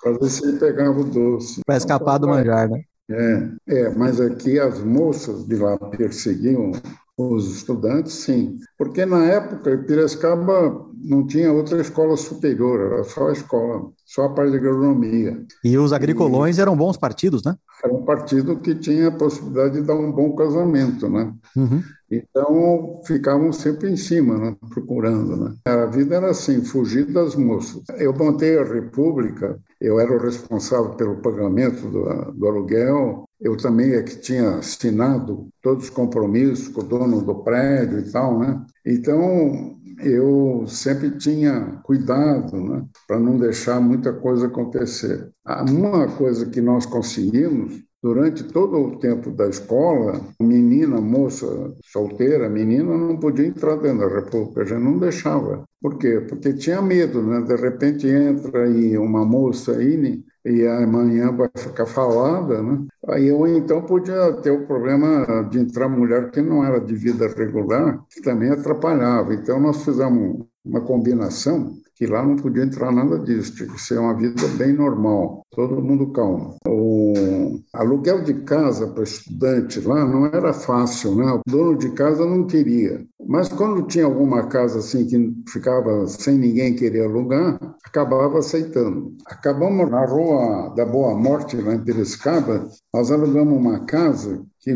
[0.00, 1.62] para ver se ele pegava o doce.
[1.66, 2.82] Para escapar do manjar, né?
[3.10, 6.72] É, é, mas aqui as moças de lá perseguiam
[7.18, 8.58] os estudantes, sim.
[8.78, 14.28] Porque na época, Piracicaba não tinha outra escola superior, era só a escola, só a
[14.30, 15.44] parte de agronomia.
[15.64, 16.60] E os agricolões e...
[16.60, 17.56] eram bons partidos, né?
[17.82, 21.32] Era um partido que tinha a possibilidade de dar um bom casamento, né?
[21.56, 21.82] Uhum.
[22.10, 24.56] Então, ficavam sempre em cima, né?
[24.70, 25.36] procurando.
[25.36, 25.54] Né?
[25.66, 27.82] A vida era assim, fugir das moças.
[27.98, 33.92] Eu montei a República, eu era o responsável pelo pagamento do, do aluguel, eu também
[33.92, 38.64] é que tinha assinado todos os compromissos com o dono do prédio e tal, né?
[38.84, 45.30] Então, eu sempre tinha cuidado né, para não deixar muita coisa acontecer.
[45.68, 52.96] Uma coisa que nós conseguimos Durante todo o tempo da escola, menina, moça, solteira, menina,
[52.96, 55.64] não podia entrar dentro da República, gente não deixava.
[55.82, 56.24] Por quê?
[56.28, 57.40] Porque tinha medo, né?
[57.40, 62.86] De repente entra aí uma moça aí e amanhã vai ficar falada, né?
[63.08, 67.28] Aí eu então podia ter o problema de entrar mulher que não era de vida
[67.28, 69.34] regular, que também atrapalhava.
[69.34, 73.98] Então nós fizemos uma combinação que lá não podia entrar nada disso, tinha que ser
[73.98, 76.56] uma vida bem normal, todo mundo calmo.
[76.64, 81.24] O aluguel de casa para estudante lá não era fácil, né?
[81.32, 83.04] O dono de casa não queria.
[83.26, 89.16] Mas quando tinha alguma casa assim que ficava sem ninguém querer alugar, acabava aceitando.
[89.26, 94.72] Acabamos na rua da Boa Morte, lá em Piracicaba, nós alugamos uma casa que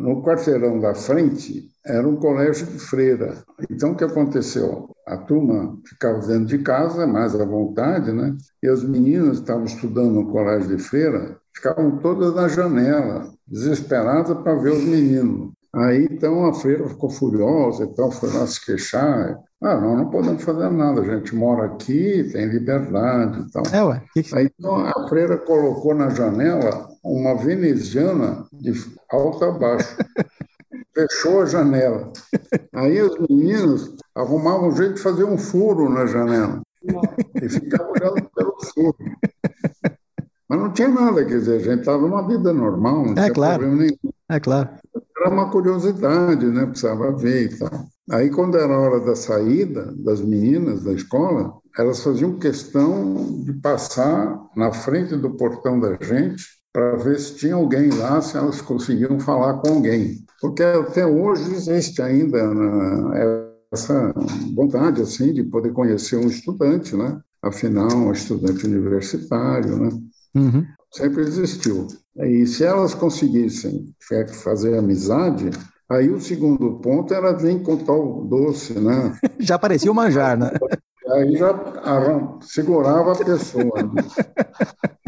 [0.00, 3.44] no quarteirão da frente era um colégio de freira.
[3.70, 4.88] Então, o que aconteceu?
[5.06, 8.34] A turma ficava dentro de casa, mais à vontade, né?
[8.62, 14.54] E as meninas estavam estudando no colégio de freira, ficavam todas na janela, desesperadas para
[14.54, 15.52] ver os meninos.
[15.72, 19.38] Aí, então, a freira ficou furiosa e tal, foi lá se queixar.
[19.62, 23.62] Ah, nós não podemos fazer nada, a gente mora aqui, tem liberdade e tal.
[23.72, 24.02] É, ué.
[24.32, 28.72] Aí, então, a freira colocou na janela uma veneziana de
[29.10, 29.96] alto a baixo.
[30.94, 32.12] fechou a janela.
[32.74, 36.60] Aí os meninos arrumavam um jeito de fazer um furo na janela
[37.40, 38.96] e ficavam olhando pelo furo.
[40.48, 43.32] Mas não tinha nada, quer dizer, a gente estava numa vida normal, não é tinha
[43.32, 43.60] claro.
[43.60, 44.12] problema nenhum.
[44.28, 44.68] É claro.
[45.16, 46.66] Era uma curiosidade, né?
[46.66, 47.86] Precisava ver e tal.
[48.10, 53.52] Aí, quando era a hora da saída das meninas da escola, elas faziam questão de
[53.52, 58.60] passar na frente do portão da gente para ver se tinha alguém lá, se elas
[58.60, 60.24] conseguiam falar com alguém.
[60.40, 64.12] Porque até hoje existe ainda né, essa
[64.54, 67.20] vontade assim de poder conhecer um estudante, né?
[67.42, 69.90] Afinal, um estudante universitário, né?
[70.34, 70.66] Uhum.
[70.92, 71.86] Sempre existiu.
[72.16, 73.94] E se elas conseguissem
[74.42, 75.50] fazer amizade,
[75.88, 79.18] aí o segundo ponto era vir contar o doce, né?
[79.38, 80.50] já parecia o manjar, né?
[81.12, 81.54] Aí já
[82.42, 83.82] segurava a pessoa.
[83.82, 84.02] Né?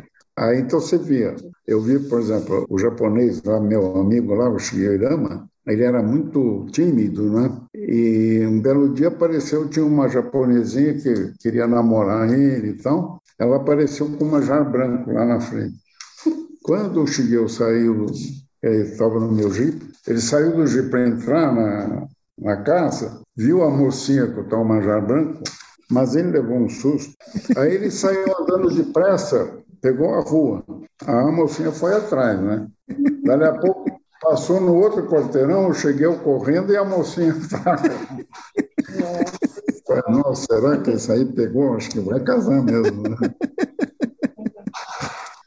[0.43, 1.37] Aí então você via.
[1.67, 6.67] Eu vi, por exemplo, o japonês, lá, meu amigo lá, o Shigeirama, ele era muito
[6.73, 7.51] tímido, né?
[7.75, 13.23] E um belo dia apareceu, tinha uma japonesinha que queria namorar ele e tal.
[13.39, 15.77] Ela apareceu com um manjar branco lá na frente.
[16.65, 18.07] Quando o Shigeo saiu,
[18.61, 23.63] ele estava no meu jeep, ele saiu do jeep para entrar na, na casa, viu
[23.63, 25.43] a mocinha com o manjar branco,
[25.89, 27.15] mas ele levou um susto.
[27.57, 30.65] Aí ele saiu andando depressa pegou a rua.
[31.05, 32.69] A mocinha foi atrás, né?
[33.25, 33.85] Dali a pouco
[34.23, 37.83] passou no outro quarteirão, eu cheguei correndo e a mocinha estava.
[40.09, 41.75] Nossa, será que esse aí pegou?
[41.75, 43.17] Acho que vai casar mesmo, né?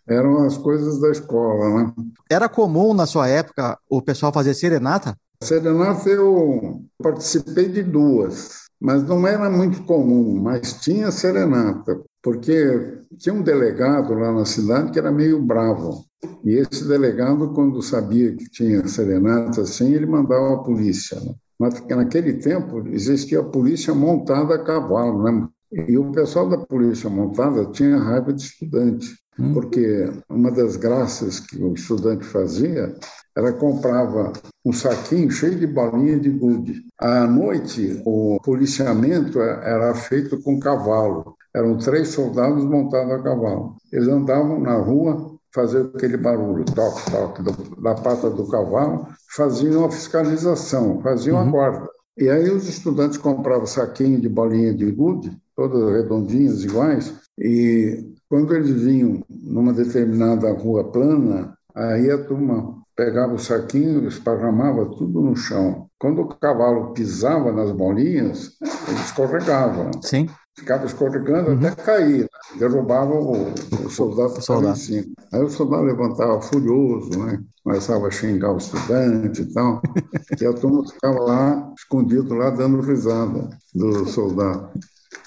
[0.07, 1.93] Eram as coisas da escola, né?
[2.29, 5.17] Era comum na sua época o pessoal fazer serenata?
[5.41, 13.35] Serenata eu participei de duas, mas não era muito comum, mas tinha serenata porque tinha
[13.35, 16.03] um delegado lá na cidade que era meio bravo.
[16.43, 21.19] E esse delegado, quando sabia que tinha serenata assim, ele mandava a polícia.
[21.19, 21.35] Né?
[21.59, 25.47] Mas naquele tempo existia a polícia montada a cavalo, né?
[25.87, 29.53] E o pessoal da polícia montada tinha raiva de estudante, hum.
[29.53, 32.95] porque uma das graças que o estudante fazia
[33.37, 34.33] era comprava
[34.65, 36.81] um saquinho cheio de bolinha de gude.
[36.99, 41.35] À noite, o policiamento era feito com cavalo.
[41.55, 43.77] Eram três soldados montados a cavalo.
[43.89, 47.41] Eles andavam na rua, faziam aquele barulho, toque, toque,
[47.81, 51.47] da pata do cavalo, faziam a fiscalização, faziam uhum.
[51.47, 51.89] a guarda.
[52.17, 58.53] E aí os estudantes compravam saquinho de bolinha de gude, todas redondinhas, iguais, e quando
[58.53, 65.37] eles vinham numa determinada rua plana, aí a turma pegava o saquinho, esparramava tudo no
[65.37, 65.87] chão.
[65.97, 69.91] Quando o cavalo pisava nas bolinhas, ele escorregava.
[70.01, 70.27] Sim.
[70.57, 71.57] Ficava escorregando uhum.
[71.57, 72.27] até cair, né?
[72.59, 73.53] derrubava o,
[73.85, 75.13] o soldado em cima.
[75.33, 77.43] Aí o soldado levantava furioso, né?
[77.63, 79.81] começava a xingar o estudante e tal,
[80.39, 84.69] e a turma ficava lá, escondido lá, dando risada do soldado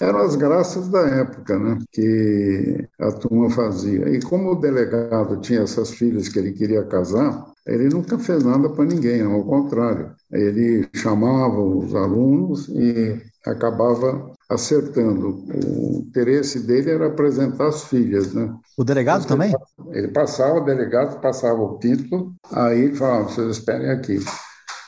[0.01, 1.79] eram as graças da época, né?
[1.93, 4.09] Que a turma fazia.
[4.09, 8.69] E como o delegado tinha essas filhas que ele queria casar, ele nunca fez nada
[8.69, 10.11] para ninguém, ao contrário.
[10.33, 15.45] Ele chamava os alunos e acabava acertando.
[15.49, 18.55] O interesse dele era apresentar as filhas, né?
[18.77, 19.55] O delegado ele, também?
[19.91, 24.19] Ele passava, o delegado passava o título, aí ele falava, vocês esperem aqui.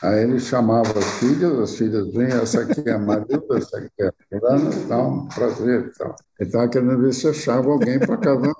[0.03, 3.89] Aí ele chamava as filhas, as filhas vêm, essa aqui é a Marilda, essa aqui
[3.99, 6.15] é a fulana, dá um prazer tal.
[6.39, 8.53] Ele estava querendo ver se achava alguém para casar.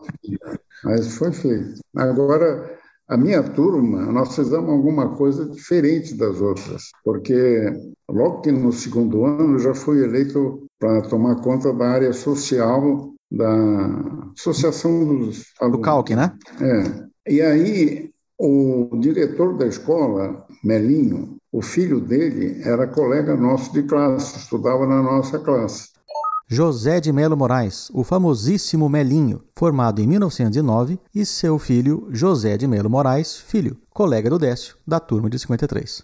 [0.83, 1.79] Mas foi feito.
[1.95, 2.77] Agora,
[3.07, 7.73] a minha turma, nós fizemos alguma coisa diferente das outras, porque
[8.09, 14.31] logo que no segundo ano já fui eleito para tomar conta da área social da
[14.37, 15.43] Associação dos.
[15.59, 16.33] Do CALC, né?
[16.61, 17.31] É.
[17.33, 18.10] E aí
[18.43, 24.99] o diretor da escola, Melinho, o filho dele era colega nosso de classe, estudava na
[24.99, 25.89] nossa classe.
[26.47, 32.67] José de Melo Moraes, o famosíssimo Melinho, formado em 1909, e seu filho José de
[32.67, 36.03] Melo Moraes, filho, colega do Décio, da turma de 53.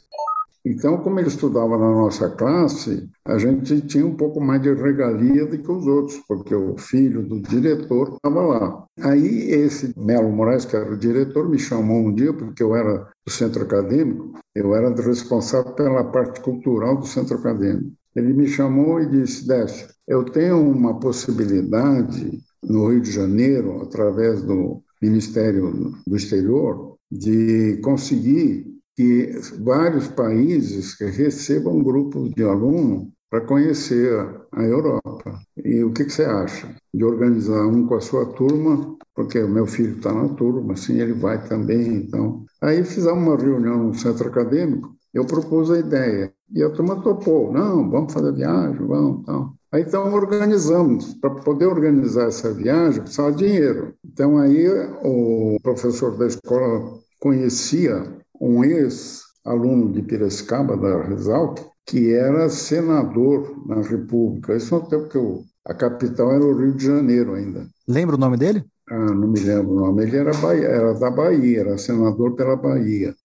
[0.66, 5.46] Então, como ele estudava na nossa classe, a gente tinha um pouco mais de regalia
[5.46, 8.86] do que os outros, porque o filho do diretor estava lá.
[9.02, 13.08] Aí esse Melo Moraes, que era o diretor, me chamou um dia, porque eu era
[13.26, 17.92] do centro acadêmico, eu era responsável pela parte cultural do centro acadêmico.
[18.16, 24.42] Ele me chamou e disse, Décio, eu tenho uma possibilidade no Rio de Janeiro, através
[24.42, 34.12] do Ministério do Exterior, de conseguir que vários países recebam grupos de alunos para conhecer
[34.52, 35.40] a Europa.
[35.64, 38.98] E o que, que, você acha de organizar um com a sua turma?
[39.14, 41.96] Porque o meu filho está na turma, assim ele vai também.
[41.98, 44.96] Então, aí fizemos uma reunião no centro acadêmico.
[45.14, 47.52] Eu propus a ideia e a turma topou.
[47.52, 49.54] Não, vamos fazer viagem, vamos, então.
[49.72, 51.14] Aí então organizamos.
[51.16, 53.94] Para poder organizar essa viagem, precisava de dinheiro.
[54.06, 54.68] Então aí
[55.04, 58.04] o professor da escola conhecia
[58.40, 64.56] um ex-aluno de Piracicaba, da Resalc, que era senador na República.
[64.56, 67.68] Isso no tempo que eu, a capital era o Rio de Janeiro ainda.
[67.88, 68.66] Lembra o nome dele?
[68.90, 70.04] Ah, não me lembro o nome.
[70.04, 73.16] Ele era, Bahia, era da Bahia, era senador pela Bahia.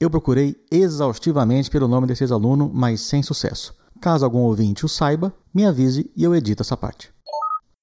[0.00, 3.74] Eu procurei exaustivamente pelo nome desse ex-aluno, mas sem sucesso.
[4.00, 7.12] Caso algum ouvinte o saiba, me avise e eu edito essa parte.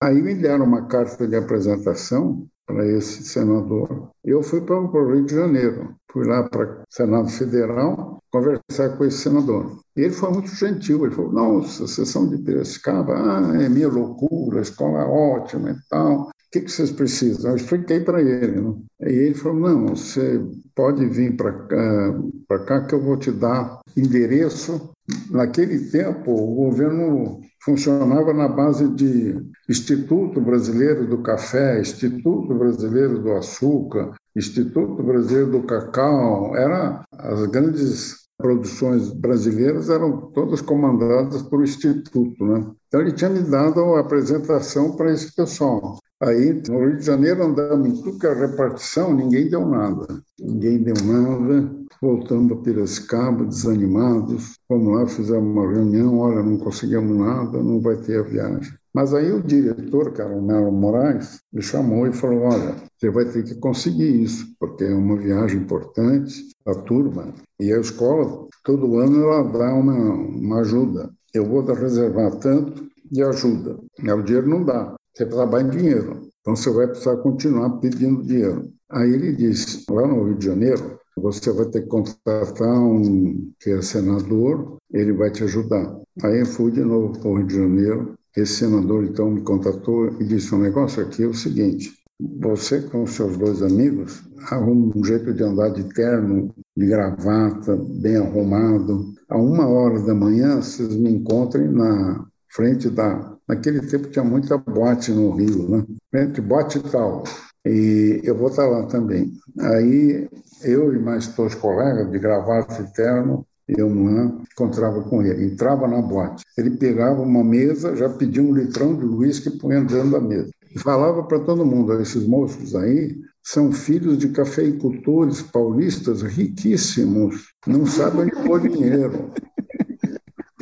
[0.02, 4.10] Aí me deram uma carta de apresentação para esse senador.
[4.24, 9.06] Eu fui para o Rio de Janeiro, fui lá para o Senado Federal conversar com
[9.06, 9.80] esse senador.
[9.96, 14.60] E ele foi muito gentil, ele falou, nossa, sessão de Piracicaba, ah, é minha loucura,
[14.60, 16.24] a escola é ótima e tal.
[16.24, 17.52] O que, que vocês precisam?
[17.52, 18.62] Eu expliquei para ele.
[18.62, 18.74] Né?
[19.02, 20.42] E ele falou, não, você
[20.76, 24.90] pode vir para cá, cá que eu vou te dar endereço.
[25.30, 29.36] Naquele tempo, o governo funcionava na base de
[29.70, 38.28] Instituto Brasileiro do Café, Instituto Brasileiro do Açúcar, Instituto Brasileiro do Cacau, era as grandes
[38.38, 42.72] produções brasileiras eram todas comandadas por instituto, né?
[42.88, 45.98] Então ele tinha me dado a apresentação para esse pessoal.
[46.22, 50.06] Aí no Rio de Janeiro andamos em tudo que é repartição, ninguém deu nada,
[50.40, 51.76] ninguém deu nada.
[52.00, 57.96] Voltando a Piracicaba, desanimados, fomos lá, fizemos uma reunião, olha, não conseguimos nada, não vai
[57.96, 58.72] ter a viagem.
[58.98, 63.44] Mas aí o diretor, o Melo Moraes, me chamou e falou: Olha, você vai ter
[63.44, 66.34] que conseguir isso, porque é uma viagem importante,
[66.66, 71.12] a turma, e a escola, todo ano, ela dá uma, uma ajuda.
[71.32, 73.78] Eu vou reservar tanto de ajuda.
[74.00, 76.30] O dinheiro não dá, você trabalha em dinheiro.
[76.42, 78.68] Então você vai precisar continuar pedindo dinheiro.
[78.90, 83.70] Aí ele disse: lá no Rio de Janeiro, você vai ter que contratar um que
[83.70, 86.00] é senador, ele vai te ajudar.
[86.24, 88.17] Aí eu fui de novo para o Rio de Janeiro.
[88.38, 91.92] Esse senador então me contatou e disse: um negócio aqui é o seguinte.
[92.40, 98.16] Você com seus dois amigos arruma um jeito de andar de terno, de gravata, bem
[98.18, 99.12] arrumado.
[99.28, 103.36] A uma hora da manhã, vocês me encontrem na frente da.
[103.48, 105.84] Naquele tempo tinha muita boate no Rio, né?
[106.12, 107.24] Frente boate tal.
[107.66, 109.32] E eu vou estar lá também.
[109.60, 110.30] Aí
[110.64, 115.46] eu e mais dois colegas de gravata e terno, eu não encontrava com ele.
[115.46, 116.44] Entrava na boate.
[116.58, 120.50] Ele pegava uma mesa, já pedia um litrão de uísque e punha dentro da mesa.
[120.74, 127.86] E falava para todo mundo: esses moços aí são filhos de cafeicultores paulistas riquíssimos, não
[127.86, 129.32] sabem onde pôr dinheiro.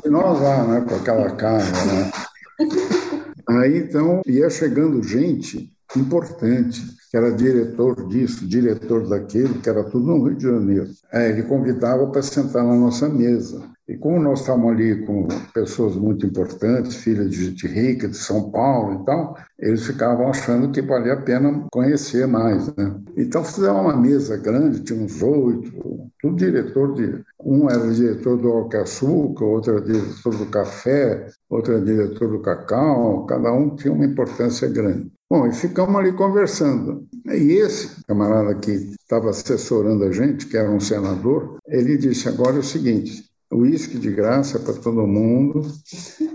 [0.04, 2.12] E nós lá, né, com aquela cara, né?
[3.50, 10.06] Aí então ia chegando gente importante, que era diretor disso, diretor daquilo, que era tudo
[10.06, 10.90] no Rio de Janeiro.
[11.12, 13.62] É, ele convidava para sentar na nossa mesa.
[13.88, 18.50] E como nós estávamos ali com pessoas muito importantes, filhas de gente rica, de São
[18.50, 22.76] Paulo e tal, eles ficavam achando que valia a pena conhecer mais.
[22.76, 23.00] Né?
[23.16, 27.24] Então fizeram uma mesa grande, tinha uns oito, tudo diretor de.
[27.40, 33.28] Um era diretor do Alcaçuca, outro era diretor do café, outro era diretor do cacau,
[33.28, 35.12] cada um tinha uma importância grande.
[35.30, 37.08] Bom, e ficamos ali conversando.
[37.26, 42.58] E esse camarada que estava assessorando a gente, que era um senador, ele disse: agora
[42.58, 45.62] é o seguinte, uísque de graça para todo mundo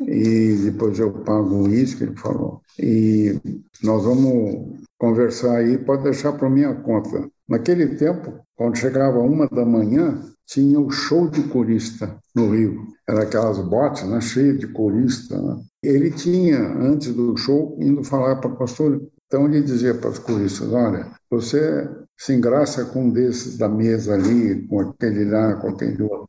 [0.07, 2.63] e depois eu pago o uísque, ele falou.
[2.79, 3.39] E
[3.83, 7.29] nós vamos conversar aí, pode deixar para minha conta.
[7.49, 10.21] Naquele tempo, quando chegava uma da manhã,
[10.51, 12.89] tinha o show de corista no Rio.
[13.09, 15.41] Era aquelas botes né, cheias de corista.
[15.41, 15.63] Né?
[15.83, 19.01] Ele tinha, antes do show, indo falar para a pastora.
[19.27, 21.89] Então ele dizia para os coristas, olha, você
[22.19, 26.27] se engraça com um desses da mesa ali, com aquele lá, com aquele outro.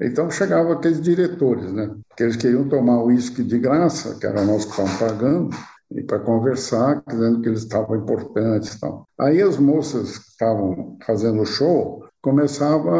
[0.00, 1.94] Então chegavam aqueles diretores, né?
[2.16, 5.50] Que eles queriam tomar uísque de graça, que era nós que estavam pagando,
[5.92, 9.06] e para conversar, dizendo que eles estavam importantes e tal.
[9.18, 12.92] Aí as moças que estavam fazendo o show começavam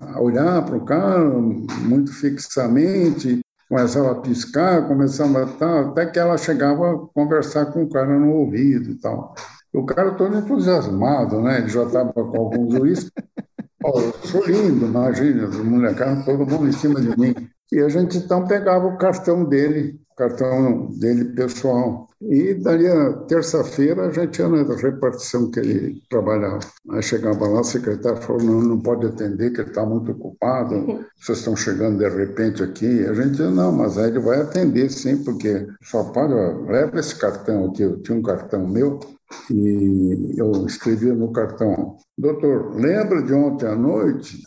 [0.00, 6.18] a olhar para o cara muito fixamente, começava a piscar, começava a tal, até que
[6.18, 9.34] ela chegava a conversar com o cara no ouvido e tal.
[9.72, 11.58] O cara todo entusiasmado, né?
[11.58, 13.12] Ele já estava com alguns uísques.
[13.84, 17.34] Oh, eu sou lindo, imagina, os molecados, todo mundo em cima de mim.
[17.70, 22.08] E a gente então pegava o cartão dele, cartão dele pessoal.
[22.22, 26.60] E dali a terça-feira a gente ia na repartição que ele trabalhava.
[26.90, 30.74] Aí chegava lá, o secretário falou: não, não pode atender, que ele está muito ocupado,
[31.20, 33.04] vocês estão chegando de repente aqui.
[33.04, 36.32] A gente disse: não, mas aí ele vai atender sim, porque só pode,
[36.70, 37.82] leva esse cartão aqui.
[37.82, 38.98] Eu tinha um cartão meu,
[39.50, 44.42] e eu escrevia no cartão, doutor, lembra de ontem à noite?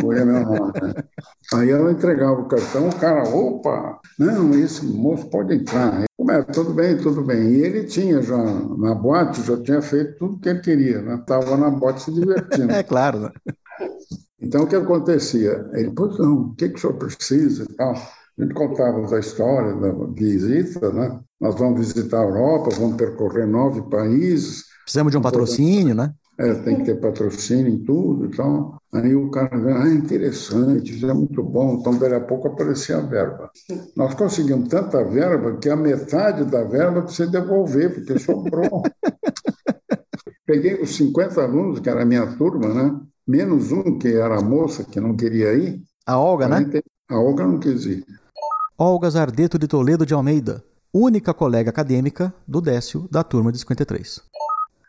[0.00, 0.94] Foi a meu nome, né?
[1.54, 6.04] Aí ela entregava o cartão, o cara, opa, não, esse moço pode entrar.
[6.16, 6.42] Como é?
[6.42, 7.54] Tudo bem, tudo bem.
[7.54, 11.16] E ele tinha já, na boate, já tinha feito tudo que ele queria, né?
[11.16, 12.72] Estava na boate se divertindo.
[12.72, 13.30] é claro, né?
[14.40, 15.68] Então, o que acontecia?
[15.72, 17.92] Ele, pois não, o que, que o senhor precisa e tal?
[17.92, 21.20] A gente contava a história da visita, né?
[21.44, 24.64] Nós vamos visitar a Europa, vamos percorrer nove países.
[24.82, 26.10] Precisamos de um patrocínio, né?
[26.38, 28.78] É, tem que ter patrocínio em tudo então.
[28.94, 31.74] Aí o cara, ah, interessante, isso é muito bom.
[31.74, 33.50] Então, daí a pouco aparecia a verba.
[33.94, 38.82] Nós conseguimos tanta verba que a metade da verba precisa devolver, porque sobrou.
[40.46, 43.00] Peguei os 50 alunos, que era a minha turma, né?
[43.28, 45.82] Menos um, que era a moça, que não queria ir.
[46.06, 46.70] A Olga, né?
[47.10, 48.02] A Olga não quis ir.
[48.78, 50.64] Olga Zardeto de Toledo de Almeida,
[50.94, 54.22] única colega acadêmica do Décio da turma de 53.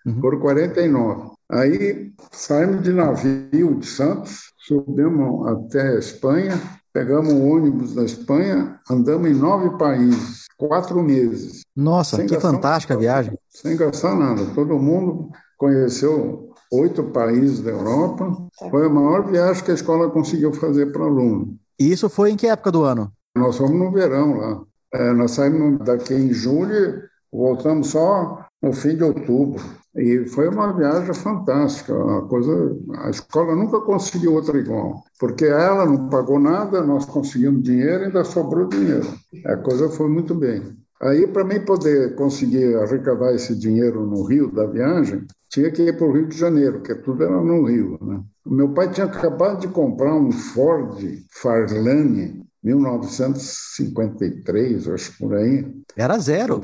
[0.05, 0.21] Uhum.
[0.21, 1.31] Por 49.
[1.49, 6.61] Aí saímos de navio de Santos, subimos até a Espanha,
[6.93, 11.61] pegamos o ônibus da Espanha, andamos em nove países, quatro meses.
[11.75, 13.37] Nossa, que fantástica a viagem.
[13.49, 14.45] Sem gastar nada.
[14.53, 18.31] Todo mundo conheceu oito países da Europa.
[18.69, 21.57] Foi a maior viagem que a escola conseguiu fazer para aluno.
[21.79, 23.11] E isso foi em que época do ano?
[23.35, 24.61] Nós fomos no verão lá.
[24.95, 29.61] É, nós saímos daqui em julho, voltamos só no fim de outubro.
[29.93, 35.85] E foi uma viagem fantástica, uma coisa, a escola nunca conseguiu outra igual, porque ela
[35.85, 39.07] não pagou nada, nós conseguimos dinheiro e ainda sobrou dinheiro.
[39.45, 40.61] A coisa foi muito bem.
[41.01, 45.97] Aí, para mim poder conseguir arrecadar esse dinheiro no Rio da viagem, tinha que ir
[45.97, 47.97] para o Rio de Janeiro, que tudo era no Rio.
[48.01, 48.21] Né?
[48.45, 50.97] Meu pai tinha acabado de comprar um Ford
[51.31, 55.65] Farlane 1953, acho por aí.
[55.95, 56.61] Era zero.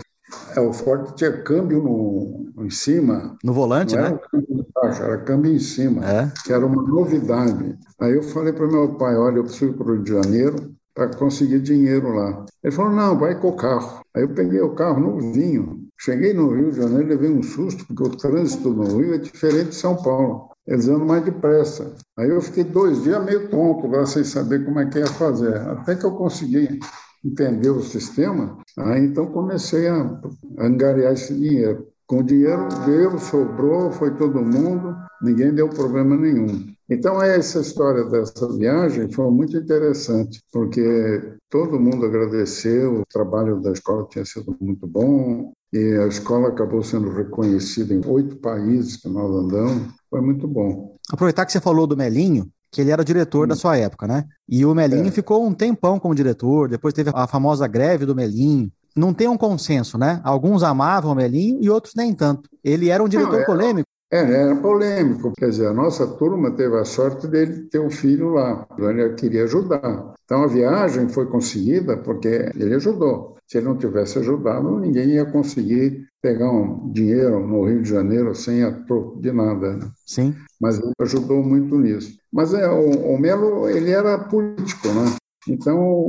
[0.56, 3.38] É, o Ford tinha câmbio no, em cima.
[3.44, 4.08] No volante, né?
[4.08, 6.32] Era câmbio baixo, era câmbio em cima, é.
[6.44, 7.78] que era uma novidade.
[8.00, 10.74] Aí eu falei para meu pai, olha, eu preciso ir para o Rio de Janeiro
[10.94, 12.46] para conseguir dinheiro lá.
[12.64, 14.02] Ele falou, não, vai com o carro.
[14.14, 15.88] Aí eu peguei o carro novinho.
[16.00, 19.70] Cheguei no Rio de Janeiro, levei um susto, porque o trânsito no Rio é diferente
[19.70, 20.50] de São Paulo.
[20.68, 21.96] Eles andam mais depressa.
[22.18, 25.56] Aí eu fiquei dois dias meio tonto lá, sem saber como é que ia fazer.
[25.58, 26.80] Até que eu consegui
[27.24, 30.20] entender o sistema, aí então comecei a
[30.60, 31.88] angariar esse dinheiro.
[32.08, 36.72] Com o dinheiro veio, sobrou, foi todo mundo, ninguém deu problema nenhum.
[36.90, 43.72] Então, essa história dessa viagem foi muito interessante, porque todo mundo agradeceu, o trabalho da
[43.72, 49.08] escola tinha sido muito bom, e a escola acabou sendo reconhecida em oito países que
[49.08, 49.94] nós andamos.
[50.10, 50.98] Foi muito bom.
[51.10, 54.26] Aproveitar que você falou do Melinho, que ele era o diretor da sua época, né?
[54.48, 55.12] E o Melinho é.
[55.12, 58.72] ficou um tempão como diretor, depois teve a famosa greve do Melinho.
[58.96, 60.20] Não tem um consenso, né?
[60.24, 62.50] Alguns amavam o Melinho e outros nem tanto.
[62.62, 63.88] Ele era um diretor Não, polêmico.
[64.14, 68.34] É, era polêmico, quer dizer, a nossa turma teve a sorte dele ter um filho
[68.34, 70.14] lá, ele queria ajudar.
[70.26, 73.38] Então a viagem foi conseguida porque ele ajudou.
[73.48, 78.36] Se ele não tivesse ajudado, ninguém ia conseguir pegar um dinheiro no Rio de Janeiro
[78.36, 79.78] sem a troco de nada.
[79.78, 79.90] Né?
[80.06, 80.36] Sim.
[80.60, 82.18] Mas ele ajudou muito nisso.
[82.32, 85.16] Mas é, o, o Melo, ele era político, né?
[85.48, 86.08] Então,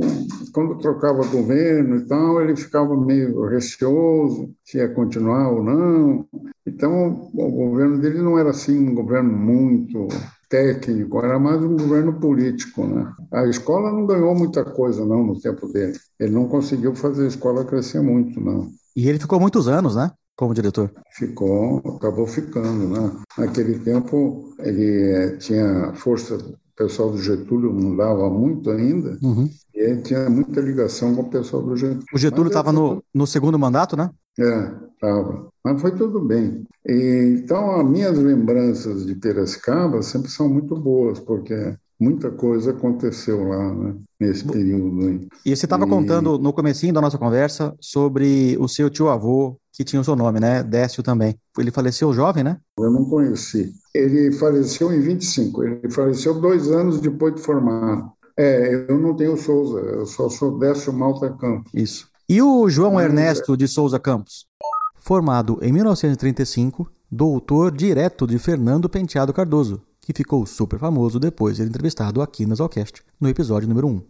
[0.53, 6.27] quando trocava governo e tal, ele ficava meio receoso se ia continuar ou não.
[6.65, 10.07] Então, o governo dele não era assim um governo muito
[10.47, 12.85] técnico, era mais um governo político.
[12.85, 13.11] Né?
[13.31, 15.97] A escola não ganhou muita coisa, não, no tempo dele.
[16.19, 18.69] Ele não conseguiu fazer a escola crescer muito, não.
[18.95, 20.11] E ele ficou muitos anos, né?
[20.35, 20.91] Como diretor?
[21.11, 23.11] Ficou, acabou ficando, né?
[23.37, 26.37] Naquele tempo ele tinha força
[26.73, 29.47] o pessoal do Getúlio não dava muito ainda, uhum.
[29.73, 32.05] e ele tinha muita ligação com o pessoal do Getúlio.
[32.13, 34.09] O Getúlio estava no, no segundo mandato, né?
[34.39, 35.47] É, estava.
[35.63, 36.65] Mas foi tudo bem.
[36.85, 43.47] E, então, as minhas lembranças de Piracicaba sempre são muito boas, porque muita coisa aconteceu
[43.47, 45.27] lá, né, nesse período.
[45.45, 45.89] E você estava e...
[45.89, 50.39] contando no comecinho da nossa conversa sobre o seu tio-avô, que tinha o seu nome,
[50.39, 50.63] né?
[50.63, 51.35] Décio também.
[51.57, 52.59] Ele faleceu jovem, né?
[52.77, 53.73] Eu não conheci.
[53.93, 55.63] Ele faleceu em 25.
[55.63, 58.11] Ele faleceu dois anos depois de formado.
[58.37, 61.71] É, eu não tenho Souza, eu só sou Décio Malta Campos.
[61.73, 62.07] Isso.
[62.27, 64.45] E o João Mas, Ernesto de Souza Campos?
[64.95, 71.63] Formado em 1935, doutor direto de Fernando Penteado Cardoso, que ficou super famoso depois de
[71.63, 74.01] ser entrevistado aqui na Zalcast, no episódio número 1.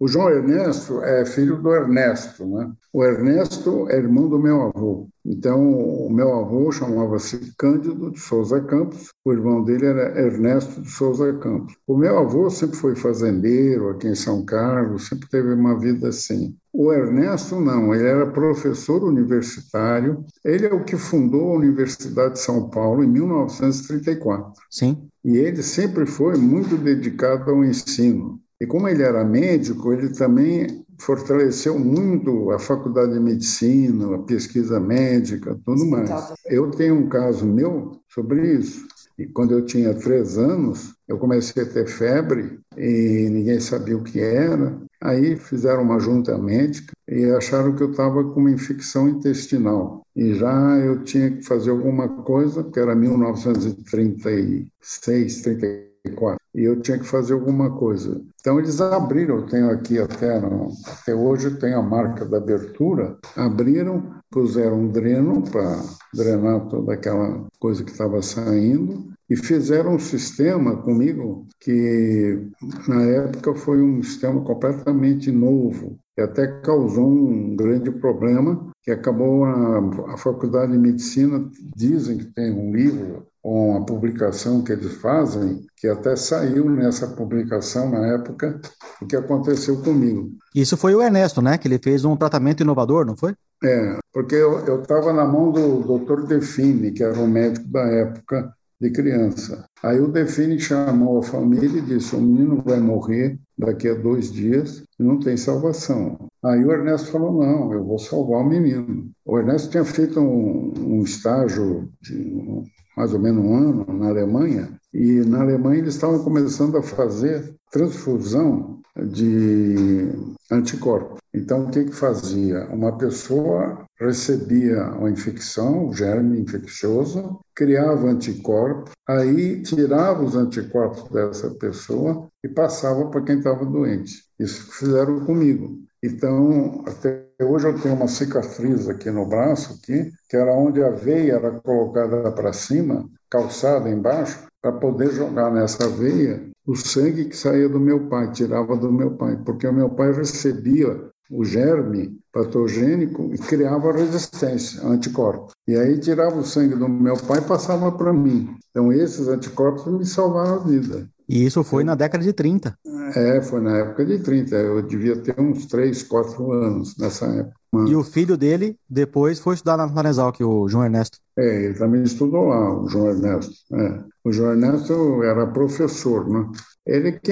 [0.00, 2.72] O João Ernesto é filho do Ernesto, né?
[2.90, 5.06] O Ernesto é irmão do meu avô.
[5.22, 10.90] Então, o meu avô chamava-se Cândido de Souza Campos, o irmão dele era Ernesto de
[10.90, 11.74] Souza Campos.
[11.86, 16.56] O meu avô sempre foi fazendeiro aqui em São Carlos, sempre teve uma vida assim.
[16.72, 20.24] O Ernesto não, ele era professor universitário.
[20.42, 24.62] Ele é o que fundou a Universidade de São Paulo em 1934.
[24.70, 25.10] Sim.
[25.22, 28.40] E ele sempre foi muito dedicado ao ensino.
[28.60, 34.78] E como ele era médico, ele também fortaleceu muito a faculdade de medicina, a pesquisa
[34.78, 36.10] médica, tudo mais.
[36.44, 38.86] Eu tenho um caso meu sobre isso.
[39.18, 44.02] E quando eu tinha três anos, eu comecei a ter febre e ninguém sabia o
[44.02, 44.78] que era.
[45.00, 50.04] Aí fizeram uma junta médica e acharam que eu estava com uma infecção intestinal.
[50.14, 56.98] E já eu tinha que fazer alguma coisa, porque era 1936, 34 e eu tinha
[56.98, 58.20] que fazer alguma coisa.
[58.40, 64.14] Então eles abriram, eu tenho aqui até, até hoje tenho a marca da abertura, abriram,
[64.30, 65.82] puseram um dreno para
[66.14, 72.48] drenar toda aquela coisa que estava saindo e fizeram um sistema comigo que
[72.88, 79.44] na época foi um sistema completamente novo que até causou um grande problema que acabou
[79.44, 79.78] a,
[80.12, 85.64] a faculdade de medicina dizem que tem um livro com a publicação que eles fazem,
[85.76, 88.60] que até saiu nessa publicação na época,
[89.00, 90.30] o que aconteceu comigo.
[90.54, 91.56] Isso foi o Ernesto, né?
[91.56, 93.34] Que ele fez um tratamento inovador, não foi?
[93.62, 96.26] É, porque eu estava na mão do Dr.
[96.26, 99.66] Define, que era o médico da época de criança.
[99.82, 104.32] Aí o Define chamou a família e disse: o menino vai morrer daqui a dois
[104.32, 106.28] dias e não tem salvação.
[106.42, 109.10] Aí o Ernesto falou: não, eu vou salvar o menino.
[109.24, 112.64] O Ernesto tinha feito um, um estágio de
[113.00, 117.54] mais ou menos um ano na Alemanha, e na Alemanha eles estavam começando a fazer
[117.72, 120.10] transfusão de
[120.50, 121.18] anticorpos.
[121.32, 122.66] Então, o que, que fazia?
[122.66, 131.48] Uma pessoa recebia uma infecção, um germe infeccioso, criava anticorpos, aí tirava os anticorpos dessa
[131.52, 134.24] pessoa e passava para quem estava doente.
[134.38, 135.78] Isso fizeram comigo.
[136.02, 140.90] Então, até hoje eu tenho uma cicatriz aqui no braço, aqui, que era onde a
[140.90, 147.36] veia era colocada para cima, calçada embaixo, para poder jogar nessa veia o sangue que
[147.36, 152.18] saía do meu pai, tirava do meu pai, porque o meu pai recebia o germe
[152.32, 155.52] patogênico e criava resistência, anticorpos.
[155.66, 158.56] E aí tirava o sangue do meu pai e passava para mim.
[158.70, 161.08] Então esses anticorpos me salvaram a vida.
[161.30, 162.76] E isso foi na década de 30.
[163.14, 164.56] É, foi na época de 30.
[164.56, 167.54] Eu devia ter uns 3, 4 anos nessa época.
[167.86, 171.18] E o filho dele depois foi estudar na Manesal, que o João Ernesto.
[171.38, 173.52] É, ele também estudou lá, o João Ernesto.
[173.72, 174.02] É.
[174.24, 176.50] O João Ernesto era professor, né?
[176.84, 177.30] Ele que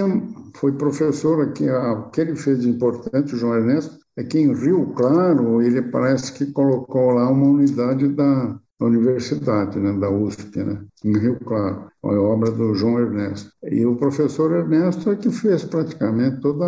[0.54, 4.54] foi professor aqui, o que ele fez de importante, o João Ernesto, é que em
[4.54, 10.62] Rio Claro ele parece que colocou lá uma unidade da, da universidade, né, da USP,
[10.62, 13.50] né, em Rio Claro, a obra do João Ernesto.
[13.64, 16.64] E o professor Ernesto é que fez praticamente toda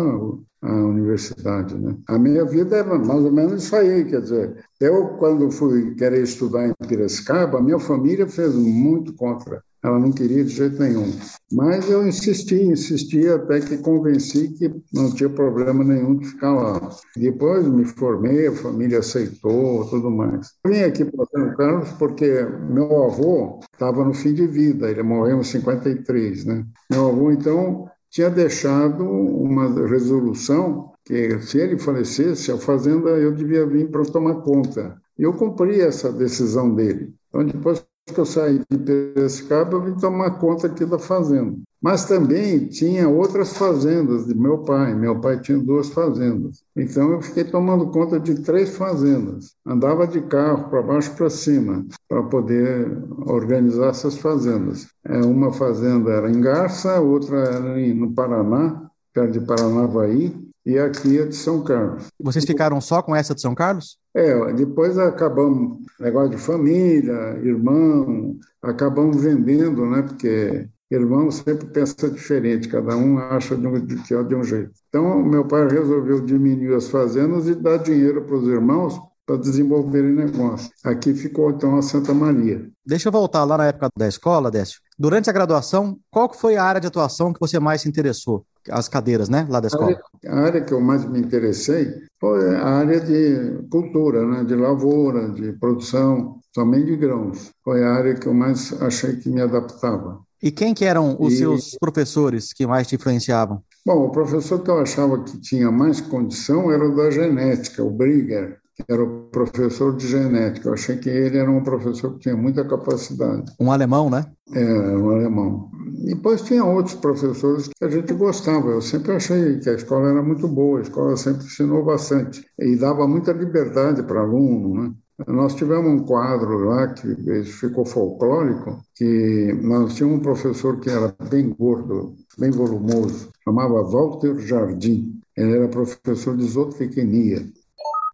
[0.61, 1.75] a universidade.
[1.75, 1.95] Né?
[2.07, 6.21] A minha vida era mais ou menos isso aí, quer dizer, eu quando fui querer
[6.21, 11.11] estudar em Piracicaba, a minha família fez muito contra ela não queria de jeito nenhum.
[11.51, 16.89] Mas eu insisti, insisti até que convenci que não tinha problema nenhum de ficar lá.
[17.15, 20.51] Depois me formei, a família aceitou, tudo mais.
[20.65, 25.39] Vim aqui para São Carlos porque meu avô estava no fim de vida, ele morreu
[25.39, 26.65] em 53, né?
[26.89, 33.65] Meu avô, então, tinha deixado uma resolução que se ele falecesse, a fazenda eu devia
[33.65, 34.95] vir para tomar conta.
[35.17, 37.13] Eu cumpri essa decisão dele.
[37.29, 41.57] Então, depois que eu saí de Piracicaba, eu vim tomar conta aqui da fazenda.
[41.81, 44.93] Mas também tinha outras fazendas de meu pai.
[44.93, 46.63] Meu pai tinha duas fazendas.
[46.75, 49.55] Então eu fiquei tomando conta de três fazendas.
[49.65, 52.87] Andava de carro para baixo para cima para poder
[53.25, 54.87] organizar essas fazendas.
[55.03, 61.19] É, uma fazenda era em Garça, outra era no Paraná, perto de Paranavaí, e aqui
[61.19, 62.07] é de São Carlos.
[62.19, 63.97] Vocês ficaram só com essa de São Carlos?
[64.13, 70.01] É, depois acabamos, negócio de família, irmão, acabamos vendendo, né?
[70.01, 74.71] Porque irmão sempre pensa diferente, cada um acha de um, que é de um jeito.
[74.89, 80.11] Então, meu pai resolveu diminuir as fazendas e dar dinheiro para os irmãos para desenvolverem
[80.11, 80.69] negócio.
[80.83, 82.69] Aqui ficou então a Santa Maria.
[82.85, 84.81] Deixa eu voltar lá na época da escola, Décio.
[84.99, 88.45] Durante a graduação, qual foi a área de atuação que você mais se interessou?
[88.69, 89.97] As cadeiras, né, lá da escola.
[90.27, 91.87] A área, que eu mais me interessei
[92.19, 97.51] foi a área de cultura, né, de lavoura, de produção, também de grãos.
[97.63, 100.19] Foi a área que eu mais achei que me adaptava.
[100.41, 101.37] E quem que eram os e...
[101.37, 103.63] seus professores que mais te influenciavam?
[103.85, 107.89] Bom, o professor que eu achava que tinha mais condição era o da genética, o
[107.89, 110.69] Brigger era o professor de genética.
[110.69, 113.51] Eu achei que ele era um professor que tinha muita capacidade.
[113.59, 114.25] Um alemão, né?
[114.53, 115.69] É, um alemão.
[116.05, 118.69] Depois tinha outros professores que a gente gostava.
[118.69, 122.75] Eu sempre achei que a escola era muito boa, a escola sempre ensinou bastante e
[122.75, 124.93] dava muita liberdade para aluno, né?
[125.27, 131.15] Nós tivemos um quadro lá que ficou folclórico, que nós tínhamos um professor que era
[131.29, 135.19] bem gordo, bem volumoso, chamava Walter Jardim.
[135.37, 137.45] Ele era professor de zootecnia.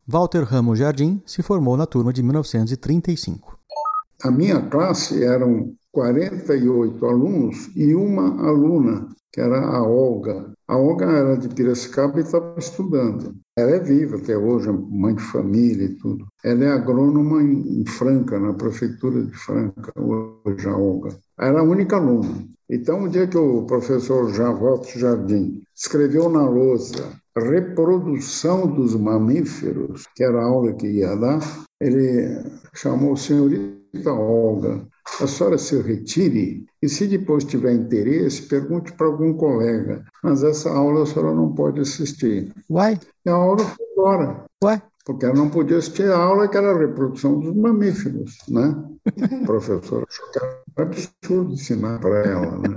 [0.09, 3.59] Walter Ramos Jardim se formou na turma de 1935.
[4.23, 10.49] A minha classe eram 48 alunos e uma aluna, que era a Olga.
[10.65, 13.35] A Olga era de Piracicaba e estava estudando.
[13.57, 16.25] Ela é viva até hoje, mãe de família e tudo.
[16.41, 21.19] Ela é agrônoma em Franca, na prefeitura de Franca, hoje a Olga.
[21.37, 22.47] Era a única aluna.
[22.69, 30.23] Então, o dia que o professor Javoto Jardim escreveu na lousa reprodução dos mamíferos, que
[30.23, 31.39] era a aula que ia dar,
[31.79, 32.43] ele
[32.73, 34.85] chamou senhorita Olga,
[35.21, 40.03] a senhora se retire e se depois tiver interesse, pergunte para algum colega.
[40.23, 42.53] Mas essa aula a senhora não pode assistir.
[42.69, 42.99] Uai?
[43.25, 44.45] E a aula foi embora.
[44.63, 44.81] Uai?
[45.07, 48.75] Porque ela não podia assistir a aula que era a reprodução dos mamíferos, né?
[49.41, 52.75] O professor achou que era absurdo ensinar para ela, né?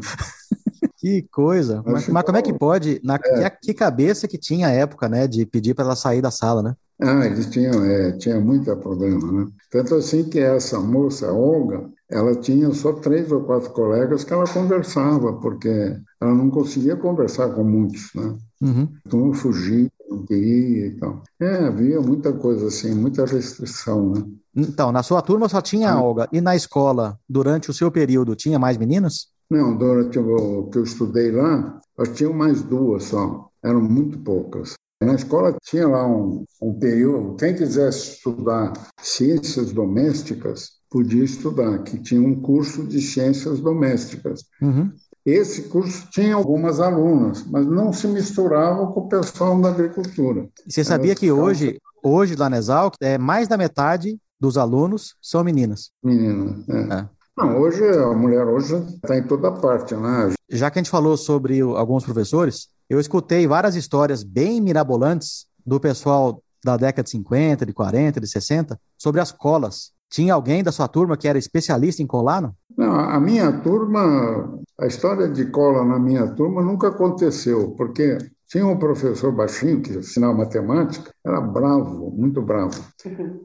[0.97, 1.83] Que coisa.
[1.85, 3.01] Mas, mas, como é que pode?
[3.03, 3.51] Na, é.
[3.51, 5.27] Que, que, cabeça que tinha a época, né?
[5.27, 6.77] De pedir para ela sair da sala, né?
[7.03, 9.51] Ah, eles tinham, é, tinha muito problema, né?
[9.69, 14.47] Tanto assim que essa moça, Olga, ela tinha só três ou quatro colegas que ela
[14.47, 18.37] conversava, porque ela não conseguia conversar com muitos, né?
[18.61, 18.89] Uhum.
[19.05, 21.23] Então fugia, não queria e tal.
[21.41, 24.25] É, havia muita coisa assim, muita restrição, né?
[24.55, 26.03] Então, na sua turma só tinha a.
[26.03, 26.29] Olga.
[26.33, 29.29] E na escola, durante o seu período, tinha mais meninas?
[29.51, 34.75] Não, durante o que eu estudei lá, nós tínhamos mais duas só, eram muito poucas.
[35.03, 41.99] Na escola tinha lá um, um período, quem quisesse estudar ciências domésticas, podia estudar, que
[41.99, 44.45] tinha um curso de ciências domésticas.
[44.61, 44.93] Uhum.
[45.25, 50.49] Esse curso tinha algumas alunas, mas não se misturava com o pessoal da agricultura.
[50.67, 55.15] E você sabia que hoje, hoje lá na Exalc, é mais da metade dos alunos
[55.21, 55.91] são meninas?
[56.03, 56.95] Meninas, é.
[56.95, 57.09] é.
[57.37, 60.33] Não, hoje a mulher hoje está em toda parte, né?
[60.49, 65.79] Já que a gente falou sobre alguns professores, eu escutei várias histórias bem mirabolantes do
[65.79, 69.93] pessoal da década de 50, de 40, de 60, sobre as colas.
[70.11, 72.55] Tinha alguém da sua turma que era especialista em colar, não?
[72.77, 78.17] Não, a minha turma, a história de cola na minha turma nunca aconteceu, porque
[78.49, 82.83] tinha um professor baixinho que ensinava matemática, era bravo, muito bravo.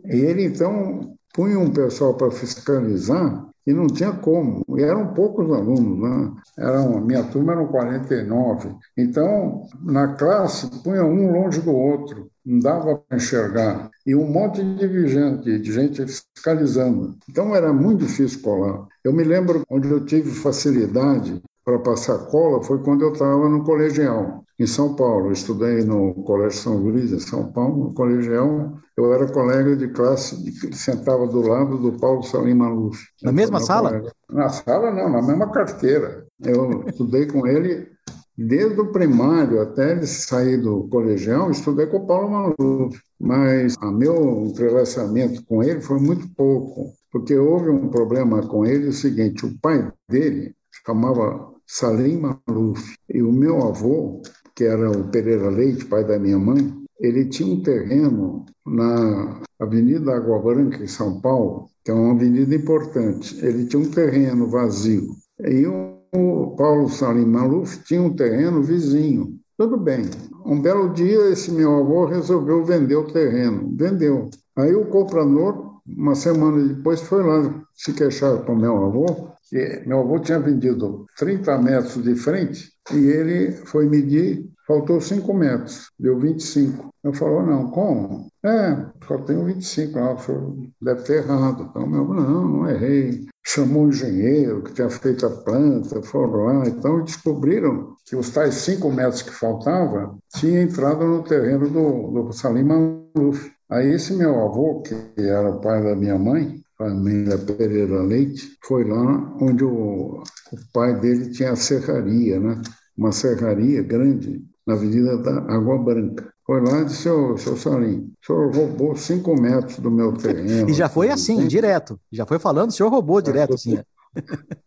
[0.05, 4.63] E ele então punha um pessoal para fiscalizar e não tinha como.
[4.77, 6.31] E eram poucos alunos, né?
[6.57, 8.75] Eram, minha turma eram 49.
[8.97, 12.29] Então, na classe, punha um longe do outro.
[12.45, 13.89] não dava para enxergar.
[14.05, 17.15] E um monte de gente, de gente fiscalizando.
[17.29, 18.85] Então era muito difícil colar.
[19.03, 23.63] Eu me lembro onde eu tive facilidade para passar cola foi quando eu estava no
[23.63, 25.31] colegial, em São Paulo.
[25.31, 27.85] Estudei no Colégio São Luís, em São Paulo.
[27.85, 32.97] No colegial, eu era colega de classe, que sentava do lado do Paulo Salim Maluf.
[33.21, 33.89] Na mesma sala?
[33.89, 34.11] Colega.
[34.29, 36.25] Na sala, não, na mesma carteira.
[36.41, 37.89] Eu estudei com ele
[38.37, 42.99] desde o primário até ele sair do colegial, estudei com o Paulo Maluf.
[43.19, 48.87] Mas o meu entrelaçamento com ele foi muito pouco, porque houve um problema com ele,
[48.87, 50.53] o seguinte, o pai dele
[50.85, 52.95] chamava Salim Maluf.
[53.09, 54.21] E o meu avô,
[54.55, 60.15] que era o Pereira Leite, pai da minha mãe, ele tinha um terreno na Avenida
[60.15, 63.37] Água Branca, em São Paulo, que é uma avenida importante.
[63.45, 65.07] Ele tinha um terreno vazio.
[65.39, 69.37] E o Paulo Salim Maluf tinha um terreno vizinho.
[69.57, 70.09] Tudo bem.
[70.45, 73.73] Um belo dia, esse meu avô resolveu vender o terreno.
[73.75, 74.29] Vendeu.
[74.55, 79.99] Aí o comprador, uma semana depois, foi lá se queixar com meu avô que meu
[79.99, 86.19] avô tinha vendido 30 metros de frente e ele foi medir, faltou 5 metros, deu
[86.19, 86.89] 25.
[87.03, 88.27] Eu falou, não, como?
[88.43, 89.99] É, só tenho 25.
[89.99, 91.67] Não, o senhor deve ter errado.
[91.69, 93.25] Então, meu não, não errei.
[93.45, 96.67] Chamou um engenheiro que tinha feito a planta, foram lá.
[96.67, 102.33] Então, descobriram que os tais 5 metros que faltavam tinham entrado no terreno do, do
[102.33, 103.51] Salim Maluf.
[103.69, 108.83] Aí esse meu avô, que era o pai da minha mãe, família Pereira Leite, foi
[108.83, 112.61] lá onde o, o pai dele tinha a serraria, né?
[112.97, 116.33] uma serraria grande na Avenida da Água Branca.
[116.45, 120.69] Foi lá e disse, ô, seu Salim, o senhor roubou cinco metros do meu terreno.
[120.69, 121.99] E já foi assim, direto.
[122.11, 123.79] Já foi falando, o senhor roubou direto, assim.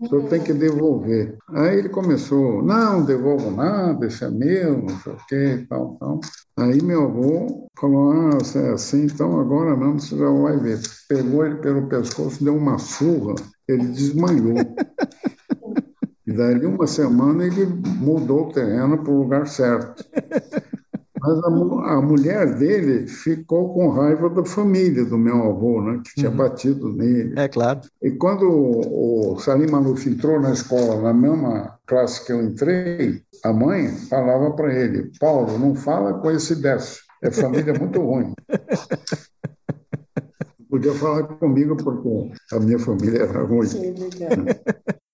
[0.00, 1.36] O senhor tem que devolver.
[1.48, 6.20] Aí ele começou, não, devolvo nada, esse é meu, não sei o quê, tal, tal.
[6.56, 10.80] Aí meu avô falou, ah, se é assim, então agora não, você já vai ver.
[11.08, 13.34] Pegou ele pelo pescoço, deu uma surra,
[13.66, 14.54] ele desmanhou.
[16.38, 20.04] Daí uma semana ele mudou o terreno para o lugar certo.
[21.20, 21.48] Mas a,
[21.94, 26.36] a, mulher dele ficou com raiva da família do meu avô, né, que tinha uhum.
[26.36, 27.34] batido nele.
[27.36, 27.80] É claro.
[28.00, 33.20] E quando o, o Salim Maluf entrou na escola, na mesma classe que eu entrei,
[33.44, 38.32] a mãe falava para ele: Paulo, não fala com esse Décio, é família muito ruim.
[40.70, 43.66] Podia falar comigo porque a minha família era ruim.
[43.66, 43.92] Sim,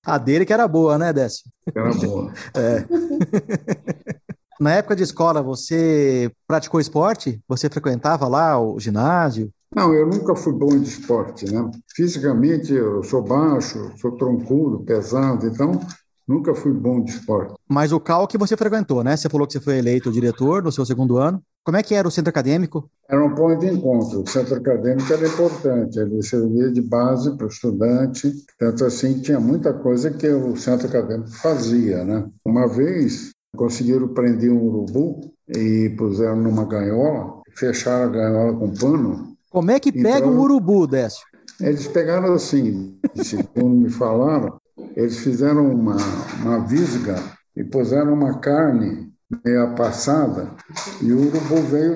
[0.04, 1.44] a dele que era boa, né, Décio?
[1.74, 2.32] Era boa.
[2.54, 2.84] é.
[4.60, 7.40] Na época de escola, você praticou esporte?
[7.48, 9.50] Você frequentava lá o ginásio?
[9.74, 11.68] Não, eu nunca fui bom de esporte, né?
[11.94, 15.80] Fisicamente eu sou baixo, sou troncudo, pesado, então
[16.26, 17.54] nunca fui bom de esporte.
[17.68, 19.16] Mas o CAL que você frequentou, né?
[19.16, 21.42] Você falou que você foi eleito diretor no seu segundo ano.
[21.64, 22.90] Como é que era o centro acadêmico?
[23.08, 24.22] Era um ponto de encontro.
[24.22, 28.30] O centro acadêmico era importante, ele servia de base para o estudante.
[28.58, 32.26] Tanto assim, tinha muita coisa que o centro acadêmico fazia, né?
[32.44, 39.36] Uma vez, Conseguiram prender um urubu e puseram numa gaiola, fecharam a gaiola com pano.
[39.50, 41.24] Como é que pega então, um urubu, Décio?
[41.60, 44.56] Eles pegaram assim, segundo me falaram,
[44.96, 45.96] eles fizeram uma,
[46.42, 47.16] uma visga
[47.56, 49.12] e puseram uma carne
[49.44, 50.54] meia passada
[51.02, 51.94] e o urubu veio,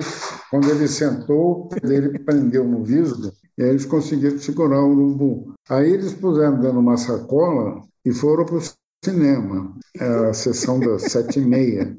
[0.49, 5.53] quando ele sentou, ele prendeu no visgo e aí eles conseguiram segurar o urubu.
[5.69, 8.61] Aí eles puseram dentro de uma sacola e foram para o
[9.03, 11.97] cinema, era a sessão das sete e meia.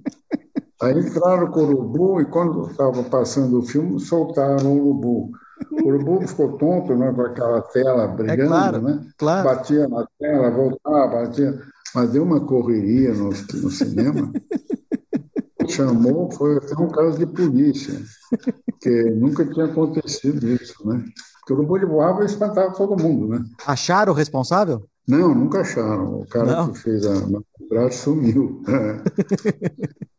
[0.82, 5.30] Aí entraram com o urubu e quando estava passando o filme, soltaram o urubu.
[5.70, 9.06] O urubu ficou tonto né, com aquela tela brigando, é claro, né?
[9.18, 9.48] Claro.
[9.48, 11.60] Batia na tela, voltava, batia.
[11.94, 14.32] Mas deu uma correria no, no cinema.
[15.68, 17.94] Chamou, foi até um caso de polícia,
[18.64, 21.04] porque nunca tinha acontecido isso, né?
[21.40, 23.44] Porque o urubu de voava e espantava todo mundo, né?
[23.66, 24.84] Acharam o responsável?
[25.06, 26.20] Não, nunca acharam.
[26.20, 26.72] O cara Não.
[26.72, 28.62] que fez a maquiagem sumiu.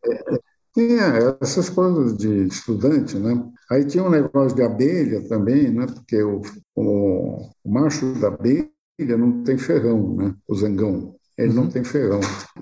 [0.04, 0.40] É.
[0.74, 3.44] Tinha essas coisas de estudante, né?
[3.70, 5.86] Aí tinha um negócio de abelha também, né?
[5.86, 6.42] Porque o,
[6.76, 8.70] o, o macho da abelha
[9.18, 10.36] não tem ferrão, né?
[10.48, 11.16] O zangão.
[11.38, 11.56] Ele uhum.
[11.56, 12.20] não tem ferrão,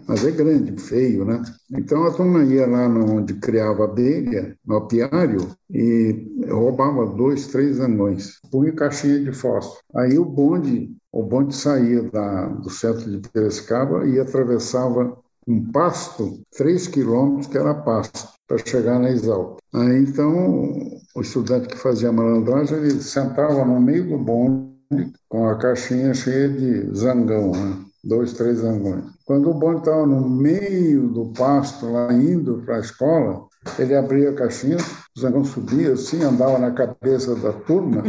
[0.07, 1.41] mas é grande, feio, né?
[1.71, 8.39] Então a turma ia lá onde criava abelha, no apiário, e roubava dois, três anões,
[8.51, 9.81] punha caixinha de fósforo.
[9.95, 15.17] Aí o bonde o bonde saía da, do centro de Piracicaba e atravessava
[15.49, 19.57] um pasto, três quilômetros, que era pasto, para chegar na Exalc.
[19.73, 20.71] Aí, então,
[21.15, 24.69] o estudante que fazia malandragem, ele sentava no meio do bonde
[25.27, 27.77] com a caixinha cheia de zangão, né?
[28.03, 29.03] dois, três zangões.
[29.25, 33.47] Quando o bonde estava no meio do pasto, lá indo para a escola,
[33.77, 38.03] Ele abria a caixinha, o zangão subia assim, andava na cabeça da turma,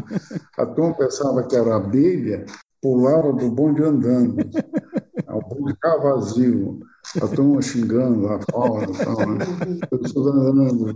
[0.56, 2.44] a turma pensava que era abelha,
[2.80, 4.36] pulava do bonde andando.
[5.28, 6.80] O bonde ficava vazio,
[7.16, 9.44] a turma xingando lá fora e tal, né?
[9.90, 10.94] Pessoas andando,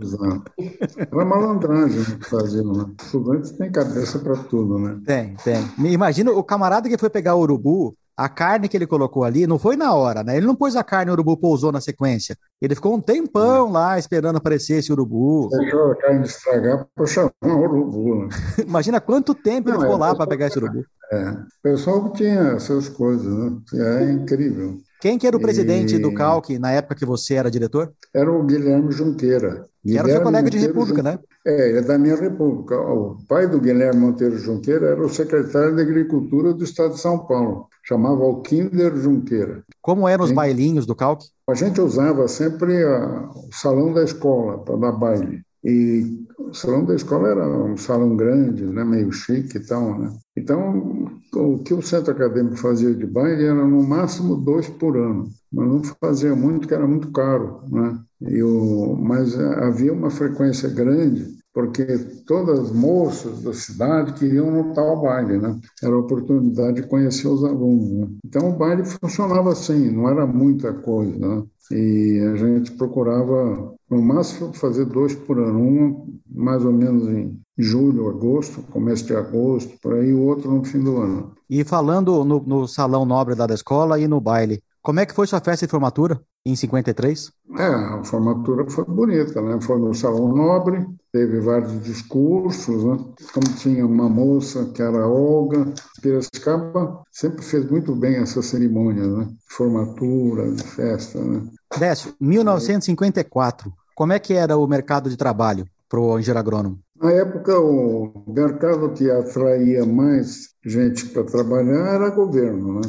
[0.97, 2.85] Era malandragem que faziam, né?
[3.01, 4.99] Estudantes têm cabeça para tudo, né?
[5.05, 5.91] Tem, tem.
[5.91, 9.59] Imagina o camarada que foi pegar o urubu, a carne que ele colocou ali não
[9.59, 10.37] foi na hora, né?
[10.37, 12.37] Ele não pôs a carne, o urubu pousou na sequência.
[12.61, 15.49] Ele ficou um tempão lá esperando aparecer esse urubu.
[15.49, 18.15] Deixou a carne estragar para chamar o urubu.
[18.15, 18.29] Né?
[18.65, 20.85] Imagina quanto tempo não, ele ficou é, lá para pegar esse urubu.
[21.11, 23.57] É, o pessoal tinha essas coisas, né?
[23.73, 24.77] É incrível.
[25.05, 25.99] Quem que era o presidente e...
[25.99, 27.93] do CALC na época que você era diretor?
[28.11, 29.67] Era o Guilherme Junqueira.
[29.83, 31.19] Que era seu colega de República, né?
[31.45, 32.75] É, ele é da minha República.
[32.75, 37.19] O pai do Guilherme Monteiro Junqueira era o secretário de Agricultura do Estado de São
[37.19, 37.67] Paulo.
[37.83, 39.63] Chamava Alquinder Junqueira.
[39.79, 41.21] Como eram os bailinhos do CALC?
[41.47, 45.44] A gente usava sempre a, o salão da escola para dar baile.
[45.65, 50.13] E o salão da escola era um salão grande, né, meio chique e tal, né?
[50.37, 55.27] Então, o que o centro acadêmico fazia de baile era no máximo dois por ano,
[55.51, 57.99] mas não fazia muito, porque era muito caro, né?
[58.21, 61.85] E o, mas havia uma frequência grande porque
[62.27, 65.57] todas as moças da cidade queriam no tal baile, né?
[65.81, 67.91] Era a oportunidade de conhecer os alunos.
[67.91, 68.07] Né?
[68.25, 71.43] Então o baile funcionava assim, não era muita coisa, né?
[71.71, 77.39] E a gente procurava, no máximo, fazer dois por ano, um mais ou menos em
[77.57, 81.31] julho, agosto, começo de agosto, por aí, o outro no fim do ano.
[81.49, 85.25] E falando no, no salão nobre da escola e no baile, como é que foi
[85.25, 87.31] sua festa de formatura em 53?
[87.57, 89.59] É, a formatura foi bonita, né?
[89.59, 92.97] Foi no Salão Nobre, teve vários discursos, né?
[93.33, 95.73] Como tinha uma moça que era Olga,
[96.03, 99.27] Piracicaba sempre fez muito bem essa cerimônia, né?
[99.49, 101.41] Formatura, de festa, né?
[101.79, 106.84] Décio, 1954, como é que era o mercado de trabalho para o engenheiro agrônomo?
[107.01, 112.81] Na época, o mercado que atraía mais gente para trabalhar era governo, né?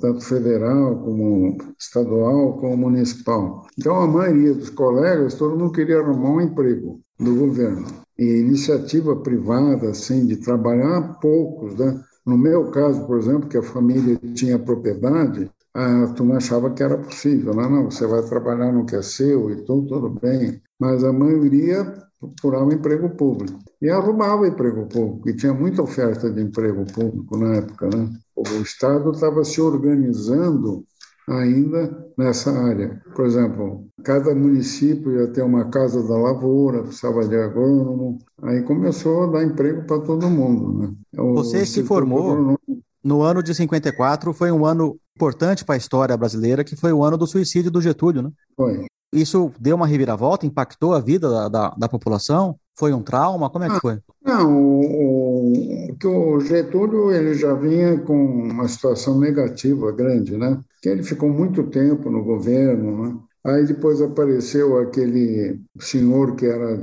[0.00, 3.66] Tanto federal como estadual como municipal.
[3.78, 7.86] Então, a maioria dos colegas, todo mundo queria arrumar um emprego no governo.
[8.18, 12.00] E iniciativa privada, assim, de trabalhar, poucos, né?
[12.26, 16.98] No meu caso, por exemplo, que a família tinha propriedade, a turma achava que era
[16.98, 17.54] possível.
[17.54, 17.68] Não, né?
[17.68, 20.60] não, você vai trabalhar no que é seu e tudo, tudo bem.
[20.78, 23.58] Mas a maioria procurar um emprego público.
[23.80, 27.88] E arrumava emprego público, e tinha muita oferta de emprego público na época.
[27.88, 28.10] Né?
[28.36, 30.84] O Estado estava se organizando
[31.28, 33.00] ainda nessa área.
[33.14, 39.24] Por exemplo, cada município ia ter uma casa da lavoura, precisava de agrônomo, aí começou
[39.24, 40.78] a dar emprego para todo mundo.
[40.78, 40.94] Né?
[41.18, 42.58] O Você se formou
[43.04, 47.02] no ano de 54, foi um ano importante para a história brasileira, que foi o
[47.02, 48.30] ano do suicídio do Getúlio, né?
[48.56, 48.86] Foi.
[49.12, 52.58] Isso deu uma reviravolta, impactou a vida da, da, da população?
[52.78, 53.50] Foi um trauma?
[53.50, 53.98] Como é que ah, foi?
[54.24, 60.60] Não, o, o, o Getúlio ele já vinha com uma situação negativa grande, né?
[60.82, 63.16] Que ele ficou muito tempo no governo, né?
[63.44, 66.78] Aí depois apareceu aquele senhor que era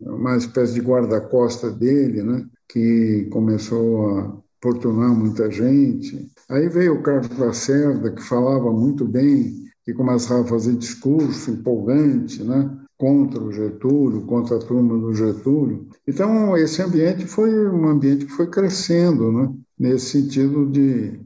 [0.00, 2.44] uma espécie de guarda-costa dele, né?
[2.68, 6.28] Que começou a importunar muita gente.
[6.48, 12.42] Aí veio o Carlos Lacerda, que falava muito bem que começava a fazer discurso empolgante,
[12.42, 12.68] né?
[12.98, 15.86] contra o Getúlio, contra a turma do Getúlio.
[16.08, 19.54] Então, esse ambiente foi um ambiente que foi crescendo, né?
[19.78, 21.20] nesse sentido de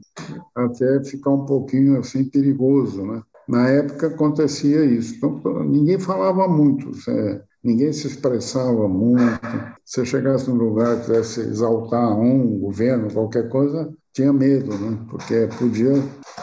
[0.53, 3.03] até ficar um pouquinho assim perigoso.
[3.03, 3.23] Né?
[3.47, 5.15] Na época acontecia isso.
[5.15, 9.39] Então, ninguém falava muito, é, ninguém se expressava muito.
[9.83, 14.97] Se chegasse num lugar que quisesse exaltar um governo, qualquer coisa, tinha medo, né?
[15.09, 15.93] porque podia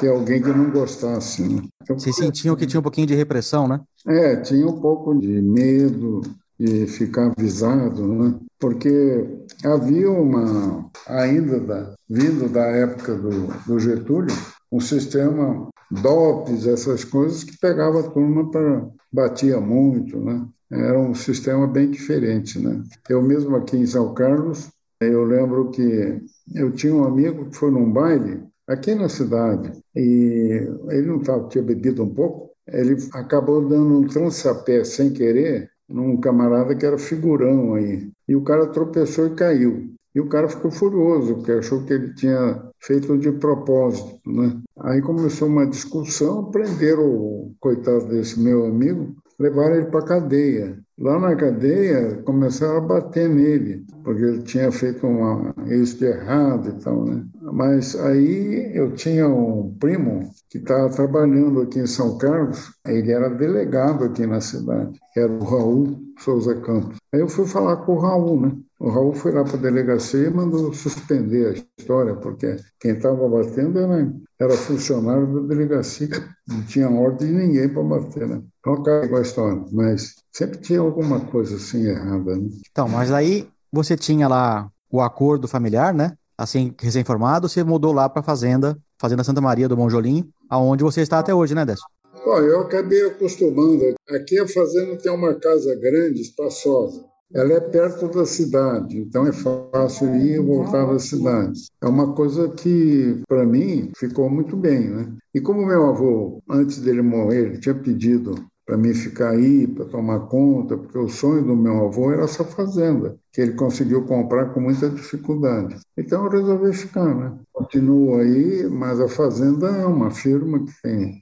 [0.00, 1.42] ter alguém que não gostasse.
[1.42, 1.62] Né?
[1.82, 3.80] Então, Vocês sentiam que tinha um pouquinho de repressão, né?
[4.06, 6.22] É, tinha um pouco de medo
[6.58, 8.34] de ficar avisado, né?
[8.58, 9.24] porque
[9.64, 14.34] havia uma, ainda da, vindo da época do, do Getúlio,
[14.70, 20.46] um sistema DOPS, essas coisas que pegava a turma para batia muito, né?
[20.70, 22.82] Era um sistema bem diferente, né?
[23.08, 24.68] Eu mesmo aqui em São Carlos,
[25.00, 26.20] eu lembro que
[26.54, 31.48] eu tinha um amigo que foi num baile aqui na cidade e ele não tava,
[31.48, 36.98] tinha bebido um pouco, ele acabou dando um trançapé sem querer num camarada que era
[36.98, 38.10] figurão aí.
[38.28, 39.94] E o cara tropeçou e caiu.
[40.14, 44.18] E o cara ficou furioso, porque achou que ele tinha feito de propósito.
[44.26, 44.60] Né?
[44.80, 50.78] Aí começou uma discussão, prenderam o coitado desse meu amigo, levaram ele para a cadeia.
[50.98, 56.70] Lá na cadeia, começaram a bater nele, porque ele tinha feito uma, isso de errado
[56.70, 57.24] e tal, né?
[57.40, 63.28] Mas aí eu tinha um primo que estava trabalhando aqui em São Carlos, ele era
[63.28, 66.96] delegado aqui na cidade, era o Raul Souza Campos.
[67.12, 68.52] Aí eu fui falar com o Raul, né?
[68.78, 73.28] O Raul foi lá para a delegacia e mandou suspender a história, porque quem estava
[73.28, 76.08] batendo era, era funcionário da delegacia,
[76.46, 78.42] não tinha ordem de ninguém para bater, né?
[78.60, 82.48] Então acabou a história, mas sempre tinha alguma coisa assim errada, né?
[82.70, 86.14] Então, mas aí você tinha lá o acordo familiar, né?
[86.36, 91.00] Assim, recém-formado, você mudou lá para a fazenda, Fazenda Santa Maria do Monjolim, aonde você
[91.00, 91.84] está até hoje, né, Décio?
[92.28, 93.94] Bom, eu acabei acostumando.
[94.10, 97.02] Aqui a fazenda tem uma casa grande, espaçosa.
[97.32, 101.58] Ela é perto da cidade, então é fácil ir e voltar da cidade.
[101.80, 104.90] É uma coisa que, para mim, ficou muito bem.
[104.90, 105.16] Né?
[105.34, 108.34] E como meu avô, antes dele morrer, ele tinha pedido
[108.68, 112.44] para mim ficar aí, para tomar conta, porque o sonho do meu avô era essa
[112.44, 115.74] fazenda, que ele conseguiu comprar com muita dificuldade.
[115.96, 117.32] Então eu resolvi ficar, né?
[117.50, 121.18] Continuo aí, mas a fazenda é uma firma que tem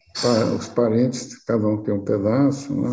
[0.58, 2.92] os parentes, cada um tem um pedaço, né?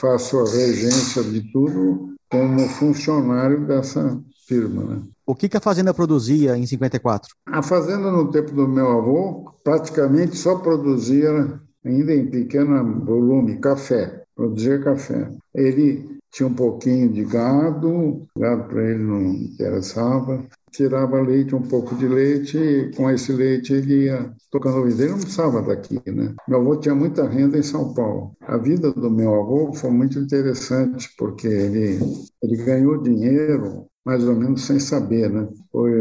[0.00, 5.02] Faço a regência de tudo como funcionário dessa firma, né?
[5.24, 7.36] O que, que a fazenda produzia em 54?
[7.46, 14.24] A fazenda, no tempo do meu avô, praticamente só produzia ainda em pequeno volume, café,
[14.34, 15.30] produzia café.
[15.54, 21.94] Ele tinha um pouquinho de gado, gado para ele não interessava, tirava leite, um pouco
[21.94, 25.02] de leite, e com esse leite ele ia tocando a vida.
[25.02, 26.34] Ele não precisava daqui, né?
[26.48, 28.32] Meu avô tinha muita renda em São Paulo.
[28.40, 31.98] A vida do meu avô foi muito interessante, porque ele,
[32.42, 35.46] ele ganhou dinheiro mais ou menos sem saber, né?
[35.70, 35.92] Foi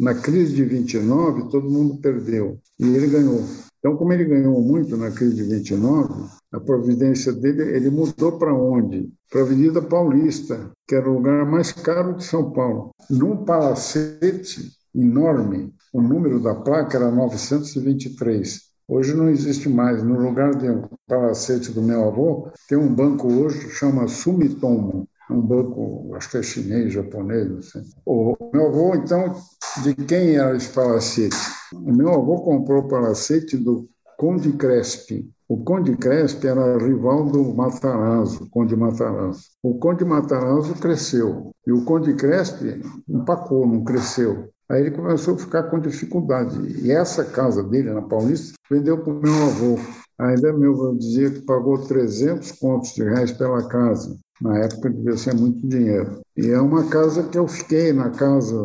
[0.00, 3.44] na crise de 29, todo mundo perdeu e ele ganhou.
[3.84, 6.24] Então, como ele ganhou muito na crise de 29,
[6.54, 9.12] a providência dele, ele mudou para onde?
[9.30, 12.92] Para a Avenida Paulista, que era o lugar mais caro de São Paulo.
[13.10, 18.58] Num palacete enorme, o número da placa era 923.
[18.88, 20.02] Hoje não existe mais.
[20.02, 25.06] No lugar de um palacete do meu avô, tem um banco hoje que chama Sumitomo
[25.30, 27.82] um banco, acho que é chinês, japonês, não sei.
[28.04, 29.34] O meu avô, então,
[29.82, 31.36] de quem era esse palacete?
[31.74, 35.28] O meu avô comprou palacete do Conde Crespi.
[35.48, 39.42] O Conde Crespi era rival do Matarazzo, Conde Matarazzo.
[39.62, 44.48] O Conde Matarazzo cresceu e o Conde Crespi empacou, não cresceu.
[44.70, 46.58] Aí ele começou a ficar com dificuldade.
[46.82, 49.78] E essa casa dele, na Paulista, vendeu para o meu avô.
[50.18, 54.16] Ainda meu avô dizia que pagou 300 contos de reais pela casa.
[54.40, 56.20] Na época devia ser muito dinheiro.
[56.36, 58.56] E é uma casa que eu fiquei na casa,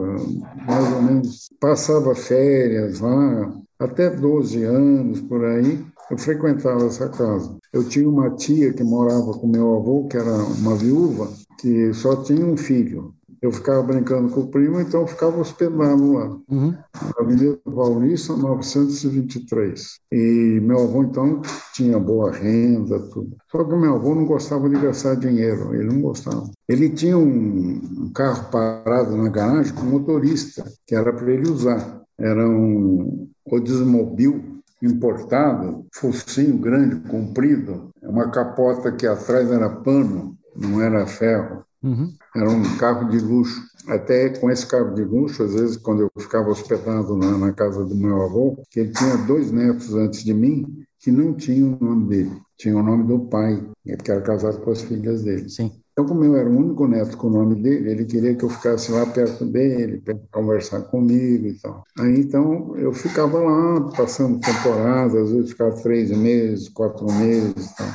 [0.65, 7.55] mais ou menos, passava férias lá, até 12 anos por aí, eu frequentava essa casa.
[7.71, 12.15] Eu tinha uma tia que morava com meu avô, que era uma viúva, que só
[12.23, 16.37] tinha um filho eu ficava brincando com o primo, então eu ficava hospedado lá.
[16.49, 16.75] Uhum.
[17.17, 19.99] Avenida Paulista, 923.
[20.11, 21.41] E meu avô, então,
[21.73, 23.35] tinha boa renda, tudo.
[23.51, 26.49] Só que meu avô não gostava de gastar dinheiro, ele não gostava.
[26.67, 32.01] Ele tinha um, um carro parado na garagem com motorista, que era para ele usar.
[32.17, 41.05] Era um Oldsmobile importado, focinho grande, comprido, uma capota que atrás era pano, não era
[41.05, 41.63] ferro.
[41.83, 42.13] Uhum.
[42.35, 43.61] Era um carro de luxo.
[43.87, 47.83] Até com esse carro de luxo, às vezes, quando eu ficava hospedado na, na casa
[47.83, 51.83] do meu avô, que ele tinha dois netos antes de mim que não tinham o
[51.83, 53.65] nome dele, tinha o nome do pai,
[54.03, 55.49] que era casado com as filhas dele.
[55.49, 55.71] Sim.
[55.93, 58.49] Então, como eu era o único neto com o nome dele, ele queria que eu
[58.49, 61.83] ficasse lá perto dele, para conversar comigo e tal.
[61.99, 67.75] Aí, então, eu ficava lá, passando temporadas, às vezes ficava três meses, quatro meses e
[67.75, 67.87] tal.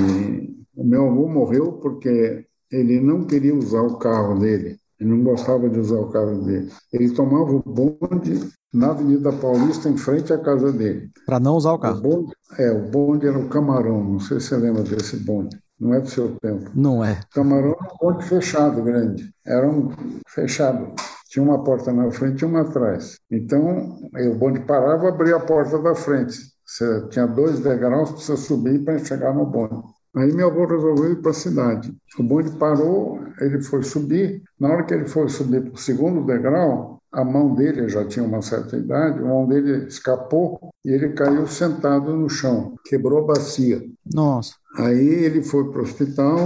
[0.00, 5.22] E o meu avô morreu porque ele não queria usar o carro dele, ele não
[5.22, 6.70] gostava de usar o carro dele.
[6.92, 11.10] Ele tomava o bonde na Avenida Paulista, em frente à casa dele.
[11.24, 11.98] Para não usar o carro?
[11.98, 15.58] O bonde, é, o bonde era o Camarão, não sei se você lembra desse bonde.
[15.80, 16.70] Não é do seu tempo.
[16.74, 17.20] Não é.
[17.30, 19.30] O Camarão era um bonde fechado, grande.
[19.46, 19.90] Era um
[20.26, 20.92] fechado.
[21.30, 23.18] Tinha uma porta na frente e uma atrás.
[23.30, 26.36] Então, o bonde parava, abria a porta da frente.
[26.66, 29.82] Você tinha dois degraus para você subir para chegar no bonde.
[30.18, 31.96] Aí meu avô resolveu ir para a cidade.
[32.18, 34.42] O bonde parou, ele foi subir.
[34.58, 38.24] Na hora que ele foi subir para o segundo degrau, a mão dele já tinha
[38.24, 43.26] uma certa idade, a mão dele escapou e ele caiu sentado no chão, quebrou a
[43.26, 43.82] bacia.
[44.12, 44.54] Nossa.
[44.76, 46.38] Aí ele foi para o hospital,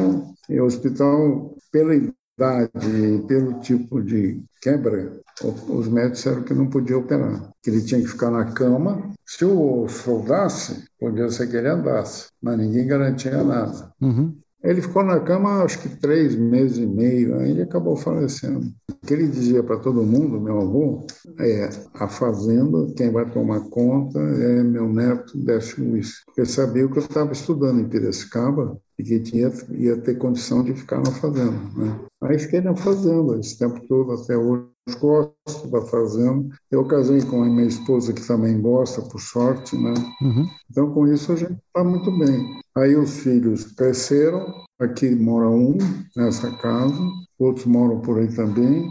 [0.48, 5.12] e o hospital, pela idade, pelo tipo de quebra,
[5.68, 9.12] os médicos disseram que não podia operar, que ele tinha que ficar na cama.
[9.26, 13.92] Se o soldasse, podia ser que ele andasse, mas ninguém garantia nada.
[14.00, 14.36] Uhum.
[14.62, 18.72] Ele ficou na cama acho que três meses e meio, aí ele acabou falecendo.
[18.90, 21.04] O que ele dizia para todo mundo, meu avô,
[21.40, 26.22] é a fazenda, quem vai tomar conta é meu neto Décio Luiz.
[26.26, 30.74] Porque sabia que eu estava estudando em Piracicaba e que tinha, ia ter condição de
[30.74, 31.58] ficar na fazenda.
[31.76, 32.00] Né?
[32.22, 36.48] Aí fiquei na fazenda esse tempo todo, até hoje gosto da fazenda.
[36.70, 39.94] Eu casei com a minha esposa que também gosta, por sorte, né?
[40.20, 40.48] Uhum.
[40.70, 42.61] Então, com isso, a gente está muito bem.
[42.74, 44.46] Aí os filhos cresceram,
[44.80, 45.76] aqui mora um
[46.16, 46.98] nessa casa,
[47.38, 48.88] outros moram por aí também.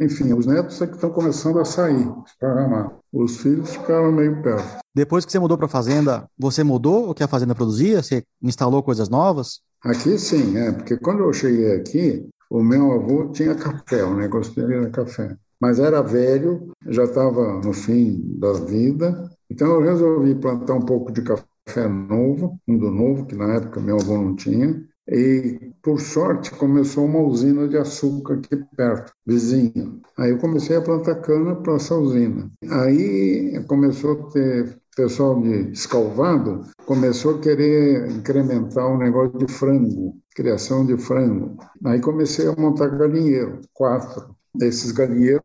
[0.00, 2.96] Enfim, os netos é que estão começando a sair, esparramar.
[3.12, 4.78] Os filhos ficaram meio perto.
[4.94, 8.02] Depois que você mudou para a fazenda, você mudou o que a fazenda produzia?
[8.02, 9.60] Você instalou coisas novas?
[9.84, 14.54] Aqui sim, é, porque quando eu cheguei aqui, o meu avô tinha café, o negócio
[14.54, 15.36] dele era café.
[15.60, 21.12] Mas era velho, já estava no fim da vida, então eu resolvi plantar um pouco
[21.12, 21.44] de café
[21.88, 27.04] novo, um do novo, que na época meu avô não tinha, e, por sorte, começou
[27.04, 29.92] uma usina de açúcar aqui perto, vizinha.
[30.16, 32.50] Aí eu comecei a plantar cana para essa usina.
[32.70, 39.52] Aí começou a ter pessoal de escalvado, começou a querer incrementar o um negócio de
[39.52, 41.56] frango, criação de frango.
[41.84, 45.42] Aí comecei a montar galinheiro, quatro desses galinheiros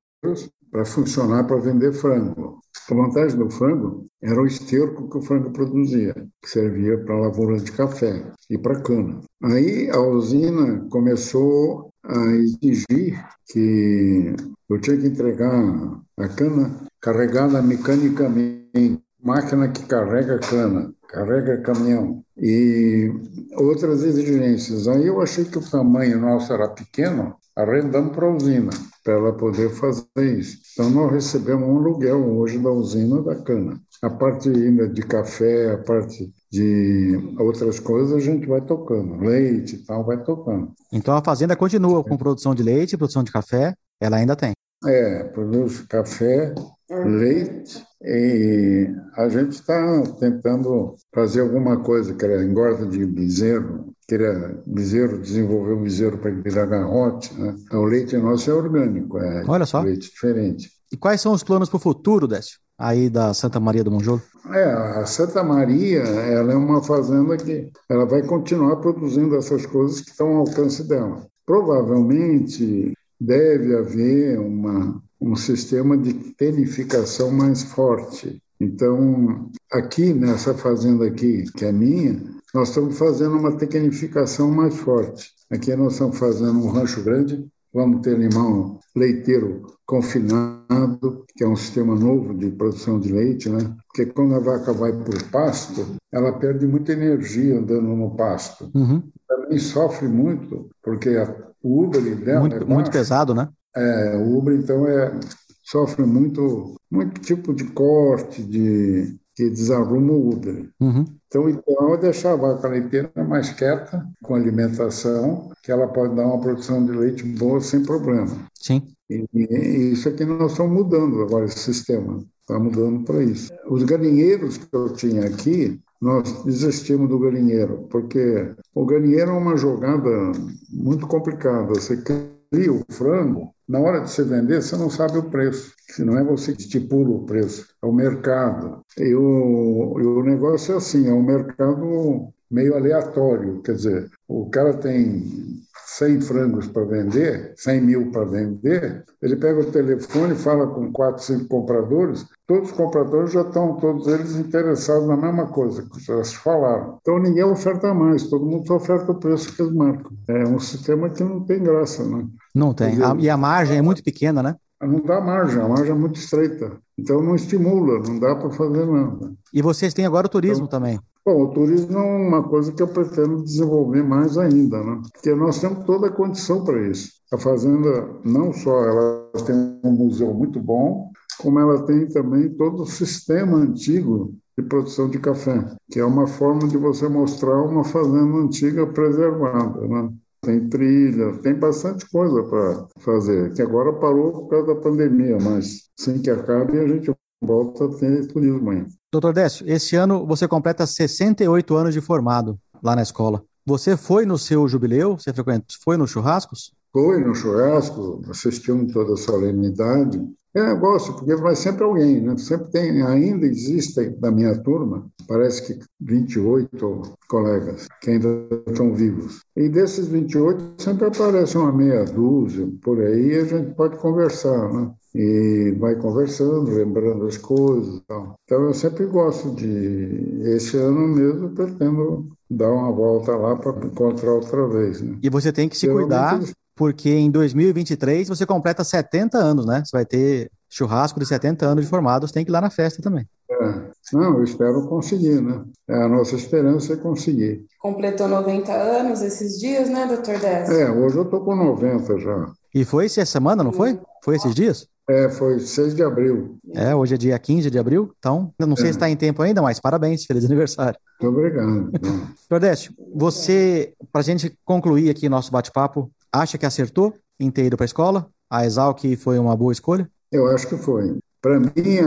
[0.69, 2.59] para funcionar para vender frango.
[2.89, 7.19] A vantagem do frango era o esterco que o frango produzia, que servia para a
[7.19, 9.21] lavoura de café e para cana.
[9.43, 14.33] Aí a usina começou a exigir que
[14.69, 23.11] eu tinha que entregar a cana carregada mecanicamente, máquina que carrega cana, carrega caminhão e
[23.55, 24.87] outras exigências.
[24.87, 28.69] Aí eu achei que o tamanho nosso era pequeno, arrendamos para a usina,
[29.03, 30.05] para ela poder fazer
[30.37, 30.59] isso.
[30.73, 33.81] Então, nós recebemos um aluguel hoje da usina da cana.
[34.03, 39.17] A parte ainda de café, a parte de outras coisas, a gente vai tocando.
[39.17, 40.71] Leite e tal, vai tocando.
[40.93, 44.51] Então, a fazenda continua com produção de leite, produção de café, ela ainda tem.
[44.85, 46.53] É, produz café,
[46.87, 54.61] leite e a gente está tentando fazer alguma coisa, que era engorda de bezerro, queria
[54.65, 57.33] bezerro, desenvolver o bezerro para virar garrote.
[57.33, 57.55] Né?
[57.73, 59.81] O leite nosso é orgânico, é Olha só.
[59.81, 60.71] leite diferente.
[60.91, 64.21] E quais são os planos para o futuro, Décio, aí da Santa Maria do Monjolo?
[64.53, 69.99] É, a Santa Maria, ela é uma fazenda que ela vai continuar produzindo essas coisas
[69.99, 71.27] que estão ao alcance dela.
[71.45, 78.41] Provavelmente deve haver uma, um sistema de tenificação mais forte.
[78.59, 85.31] Então, aqui nessa fazenda aqui, que é minha, nós estamos fazendo uma tecnificação mais forte.
[85.51, 91.55] Aqui nós estamos fazendo um rancho grande, vamos ter animal leiteiro confinado, que é um
[91.55, 93.75] sistema novo de produção de leite, né?
[93.87, 98.69] Porque quando a vaca vai para o pasto, ela perde muita energia andando no pasto.
[98.73, 99.03] Uhum.
[99.27, 103.47] Também sofre muito, porque a, o Uber dela muito, é muito pesado, né?
[103.75, 105.17] É, o Uber então é
[105.63, 110.67] sofre muito, muito tipo de corte, de que desarruma o útero.
[110.79, 111.05] Uhum.
[111.27, 116.15] Então, o ideal é deixar a vaca leiteira mais quieta, com alimentação, que ela pode
[116.15, 118.35] dar uma produção de leite boa sem problema.
[118.55, 118.81] Sim.
[119.07, 122.17] E, e isso aqui nós estamos mudando agora, esse sistema.
[122.41, 123.53] Está mudando para isso.
[123.69, 129.55] Os galinheiros que eu tinha aqui, nós desistimos do galinheiro, porque o galinheiro é uma
[129.55, 130.31] jogada
[130.71, 131.75] muito complicada.
[131.75, 135.73] Você cria o frango, na hora de você vender, você não sabe o preço.
[135.89, 138.81] Se não é você que estipula o preço, é o mercado.
[138.97, 143.61] E o, e o negócio é assim, é um mercado meio aleatório.
[143.61, 145.56] Quer dizer, o cara tem
[145.87, 151.23] 100 frangos para vender, 100 mil para vender, ele pega o telefone, fala com quatro,
[151.23, 156.21] cinco compradores, todos os compradores já estão, todos eles interessados na mesma coisa, que já
[156.25, 156.97] se falaram.
[157.01, 160.11] Então ninguém oferta mais, todo mundo só oferta o preço que eles marcam.
[160.27, 162.27] É um sistema que não tem graça, né?
[162.53, 162.91] Não tem.
[162.91, 164.55] Dizer, e a margem é muito pequena, né?
[164.81, 166.77] Não dá margem, a margem é muito estreita.
[166.99, 169.31] Então não estimula, não dá para fazer nada.
[169.53, 170.99] E vocês têm agora o turismo então, também.
[171.27, 175.01] Bom, o turismo é uma coisa que eu pretendo desenvolver mais ainda, né?
[175.11, 177.11] Porque nós temos toda a condição para isso.
[177.33, 182.83] A fazenda não só ela tem um museu muito bom, como ela tem também todo
[182.83, 187.83] o sistema antigo de produção de café, que é uma forma de você mostrar uma
[187.83, 190.09] fazenda antiga preservada, né?
[190.39, 195.89] Tem trilha, tem bastante coisa para fazer, que agora parou por causa da pandemia, mas
[195.99, 198.87] sem que acabe a gente volta a ter turismo ainda.
[199.17, 203.43] Doutor Décio, esse ano você completa 68 anos de formado lá na escola.
[203.65, 205.17] Você foi no seu jubileu?
[205.17, 205.75] Você frequentou?
[205.83, 206.71] Foi nos churrascos?
[206.93, 210.23] Foi no churrasco, assistimos toda a solenidade.
[210.55, 212.37] É, gosto, porque vai sempre alguém, né?
[212.37, 219.41] Sempre tem, ainda existe da minha turma, parece que 28 colegas que ainda estão vivos.
[219.55, 224.71] E desses 28, sempre aparece uma meia dúzia, por aí, e a gente pode conversar,
[224.71, 224.91] né?
[225.19, 227.99] E vai conversando, lembrando as coisas.
[228.07, 228.35] Tal.
[228.43, 230.43] Então, eu sempre gosto de.
[230.55, 235.01] Esse ano mesmo, pretendo dar uma volta lá para encontrar outra vez.
[235.01, 235.17] Né?
[235.23, 236.39] E você tem que se cuidar,
[236.75, 239.81] porque em 2023 você completa 70 anos, né?
[239.83, 243.01] Você vai ter churrasco de 70 anos de formados, tem que ir lá na festa
[243.01, 243.25] também.
[243.49, 243.87] É.
[244.13, 245.63] Não, eu espero conseguir, né?
[245.89, 247.65] É a nossa esperança é conseguir.
[247.79, 250.75] Completou 90 anos esses dias, né, doutor Décio?
[250.75, 252.51] É, hoje eu estou com 90 já.
[252.75, 253.99] E foi essa semana, não foi?
[254.23, 254.87] Foi esses dias?
[255.09, 256.57] É, foi 6 de abril.
[256.73, 258.91] É, hoje é dia 15 de abril, então não sei é.
[258.91, 260.99] se está em tempo ainda, mas parabéns, feliz aniversário.
[261.21, 261.91] Muito obrigado.
[261.91, 267.65] Doutor Décio, você, para a gente concluir aqui nosso bate-papo, acha que acertou em ter
[267.65, 268.29] ido para a escola?
[268.49, 270.09] A Exalc foi uma boa escolha?
[270.29, 271.17] Eu acho que foi.
[271.41, 271.99] Para mim,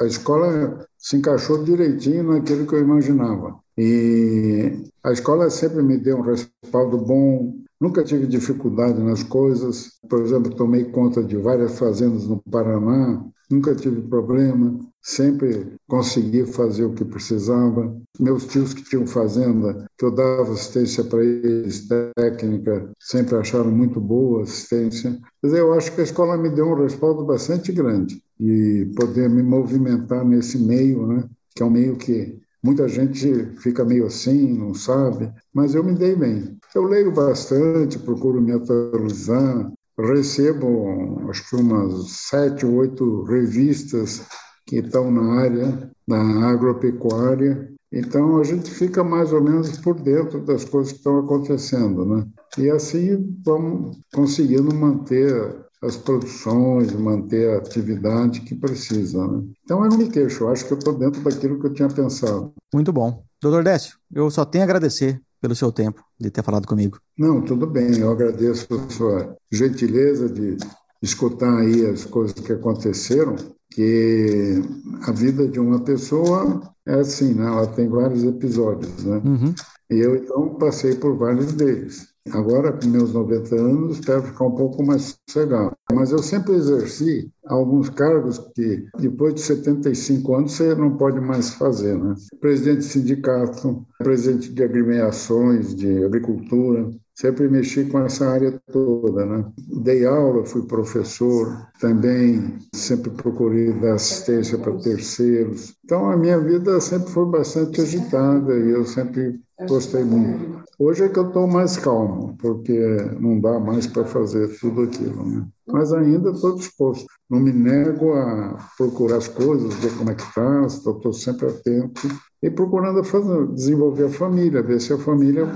[0.00, 3.61] a, a escola se encaixou direitinho naquilo que eu imaginava.
[3.76, 9.92] E a escola sempre me deu um respaldo bom, nunca tive dificuldade nas coisas.
[10.08, 16.84] Por exemplo, tomei conta de várias fazendas no Paraná, nunca tive problema, sempre consegui fazer
[16.84, 17.96] o que precisava.
[18.20, 24.00] Meus tios que tinham fazenda, que eu dava assistência para eles, técnica, sempre acharam muito
[24.00, 25.18] boa assistência.
[25.42, 29.42] Dizer, eu acho que a escola me deu um respaldo bastante grande e poder me
[29.42, 31.24] movimentar nesse meio, né?
[31.54, 35.94] que é um meio que muita gente fica meio assim, não sabe, mas eu me
[35.94, 36.56] dei bem.
[36.74, 44.22] Eu leio bastante, procuro me atualizar, recebo acho que umas sete, oito revistas
[44.66, 46.18] que estão na área da
[46.48, 47.70] agropecuária.
[47.92, 52.26] Então a gente fica mais ou menos por dentro das coisas que estão acontecendo, né?
[52.56, 59.26] E assim vamos conseguindo manter as produções, manter a atividade que precisa.
[59.26, 59.42] Né?
[59.64, 62.52] Então eu não me queixo, acho que eu estou dentro daquilo que eu tinha pensado.
[62.72, 63.24] Muito bom.
[63.40, 67.00] Doutor Décio, eu só tenho a agradecer pelo seu tempo de ter falado comigo.
[67.18, 67.98] Não, tudo bem.
[67.98, 70.56] Eu agradeço a sua gentileza de
[71.02, 73.34] escutar aí as coisas que aconteceram,
[73.68, 74.62] que
[75.02, 77.46] a vida de uma pessoa é assim, né?
[77.46, 79.20] Ela tem vários episódios, né?
[79.24, 79.52] Uhum.
[79.90, 82.11] E eu então passei por vários deles.
[82.30, 85.76] Agora, com meus 90 anos, espero ficar um pouco mais sossegado.
[85.92, 91.50] Mas eu sempre exerci alguns cargos que, depois de 75 anos, você não pode mais
[91.54, 91.98] fazer.
[91.98, 92.14] Né?
[92.40, 99.44] Presidente de sindicato, presidente de agremiações de agricultura, sempre mexi com essa área toda, né?
[99.82, 105.74] Dei aula, fui professor, também sempre procurei dar assistência para terceiros.
[105.84, 110.62] Então a minha vida sempre foi bastante agitada e eu sempre gostei muito.
[110.78, 112.78] Hoje é que eu estou mais calmo, porque
[113.20, 115.46] não dá mais para fazer tudo aquilo, né?
[115.66, 117.06] Mas ainda estou disposto.
[117.30, 122.08] Não me nego a procurar as coisas, ver como é que está, estou sempre atento
[122.42, 125.46] e procurando fazer, desenvolver a família, ver se a família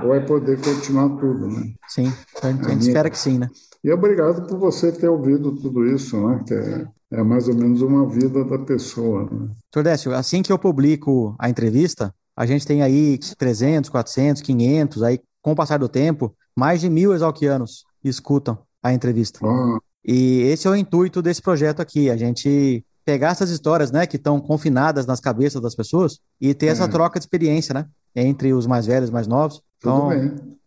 [0.00, 1.74] vai poder continuar tudo, né?
[1.88, 3.48] Sim, a gente, a gente espera que sim, né?
[3.82, 6.44] E obrigado por você ter ouvido tudo isso, né?
[6.46, 9.24] Que é, é mais ou menos uma vida da pessoa.
[9.24, 9.48] Né?
[9.72, 15.02] Doutor Décio, assim que eu publico a entrevista, a gente tem aí 300, 400, 500,
[15.02, 19.40] aí com o passar do tempo, mais de mil exalquianos escutam a entrevista.
[19.42, 19.78] Ah.
[20.04, 24.16] E esse é o intuito desse projeto aqui, a gente pegar essas histórias, né, que
[24.16, 26.68] estão confinadas nas cabeças das pessoas e ter é.
[26.70, 29.62] essa troca de experiência, né, entre os mais velhos e mais novos.
[29.78, 30.10] Então,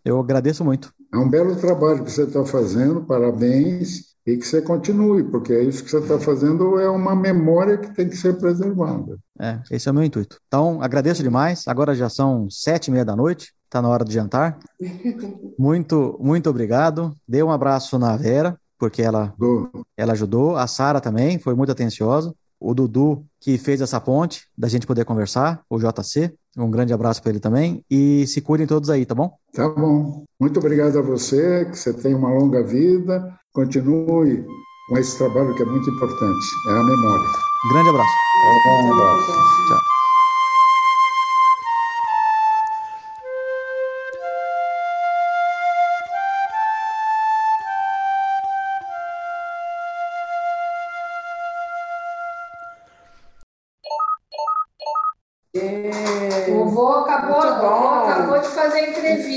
[0.03, 0.93] eu agradeço muito.
[1.13, 5.63] É um belo trabalho que você está fazendo, parabéns, e que você continue, porque é
[5.63, 9.17] isso que você está fazendo, é uma memória que tem que ser preservada.
[9.39, 10.39] É, esse é o meu intuito.
[10.47, 11.67] Então, agradeço demais.
[11.67, 14.57] Agora já são sete e meia da noite, está na hora de jantar.
[15.57, 17.13] Muito, muito obrigado.
[17.27, 19.35] Dê um abraço na Vera porque ela,
[19.97, 20.55] ela ajudou.
[20.55, 22.33] A Sara também foi muito atenciosa.
[22.59, 26.33] O Dudu, que fez essa ponte da gente poder conversar, o JC.
[26.57, 27.83] Um grande abraço para ele também.
[27.89, 29.31] E se cuidem todos aí, tá bom?
[29.53, 30.23] Tá bom.
[30.39, 33.33] Muito obrigado a você, que você tenha uma longa vida.
[33.53, 34.45] Continue
[34.89, 37.29] com esse trabalho que é muito importante, é a memória.
[37.71, 38.11] Grande abraço.
[38.67, 39.31] Um abraço.
[39.67, 39.98] Tchau.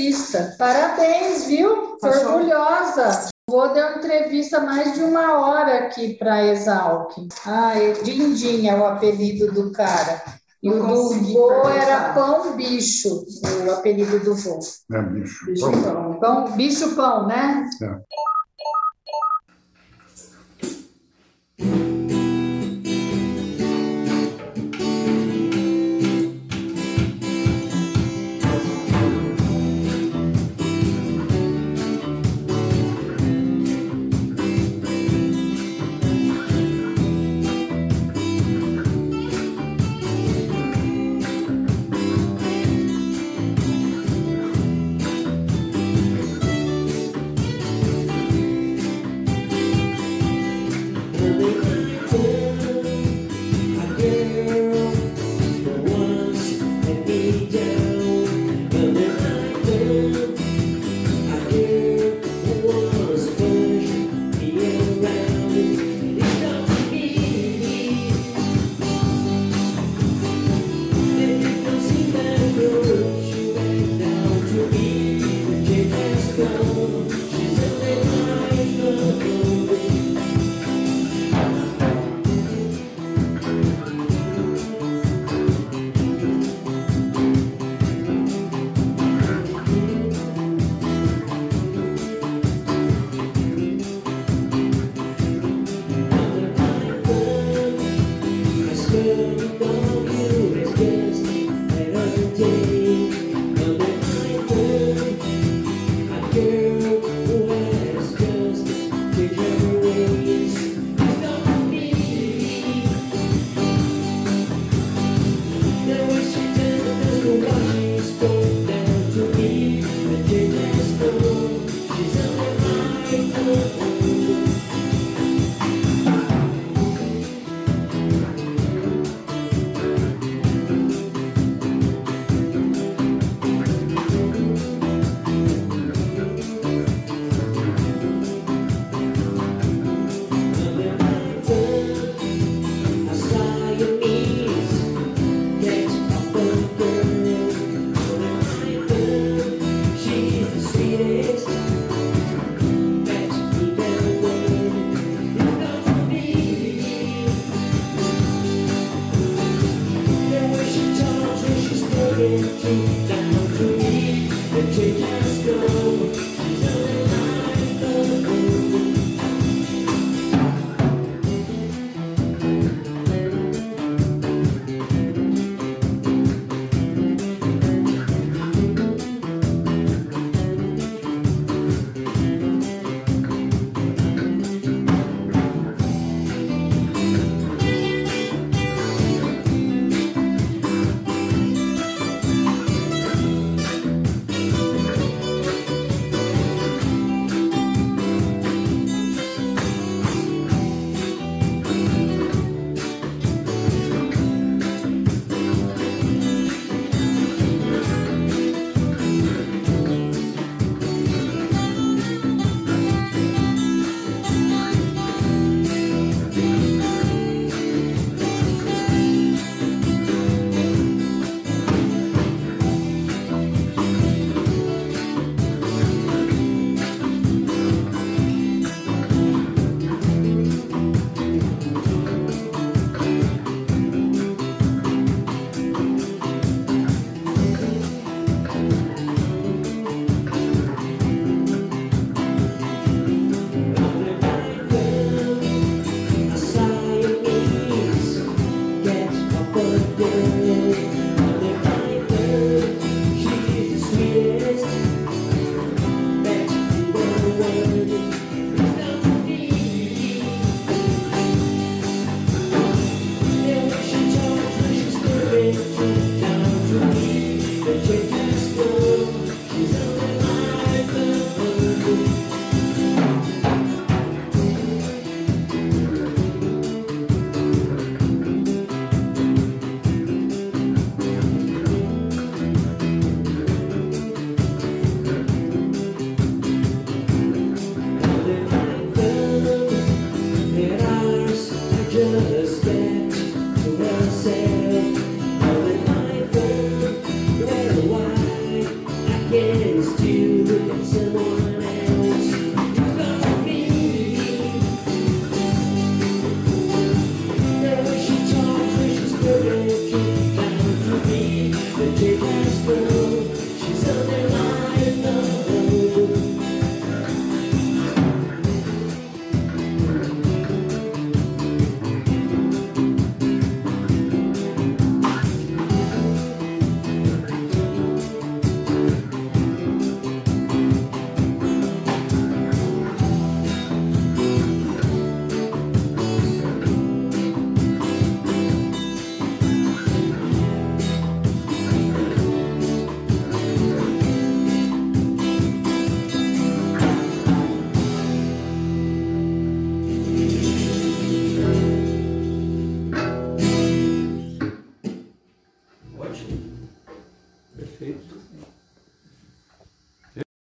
[0.03, 0.55] Entrevista.
[0.57, 1.97] Parabéns, viu?
[1.97, 3.29] Tô orgulhosa.
[3.49, 7.13] Vou dar uma entrevista mais de uma hora aqui para Exalc.
[7.45, 7.73] Ah,
[8.03, 10.23] Dindinha é o apelido do cara.
[10.61, 13.25] E o do vô era pão bicho,
[13.67, 14.59] o apelido do vô.
[14.93, 15.45] É, bicho.
[15.45, 16.13] Bicho pão.
[16.19, 16.51] pão.
[16.55, 17.69] Bicho pão, né?
[21.59, 21.92] É.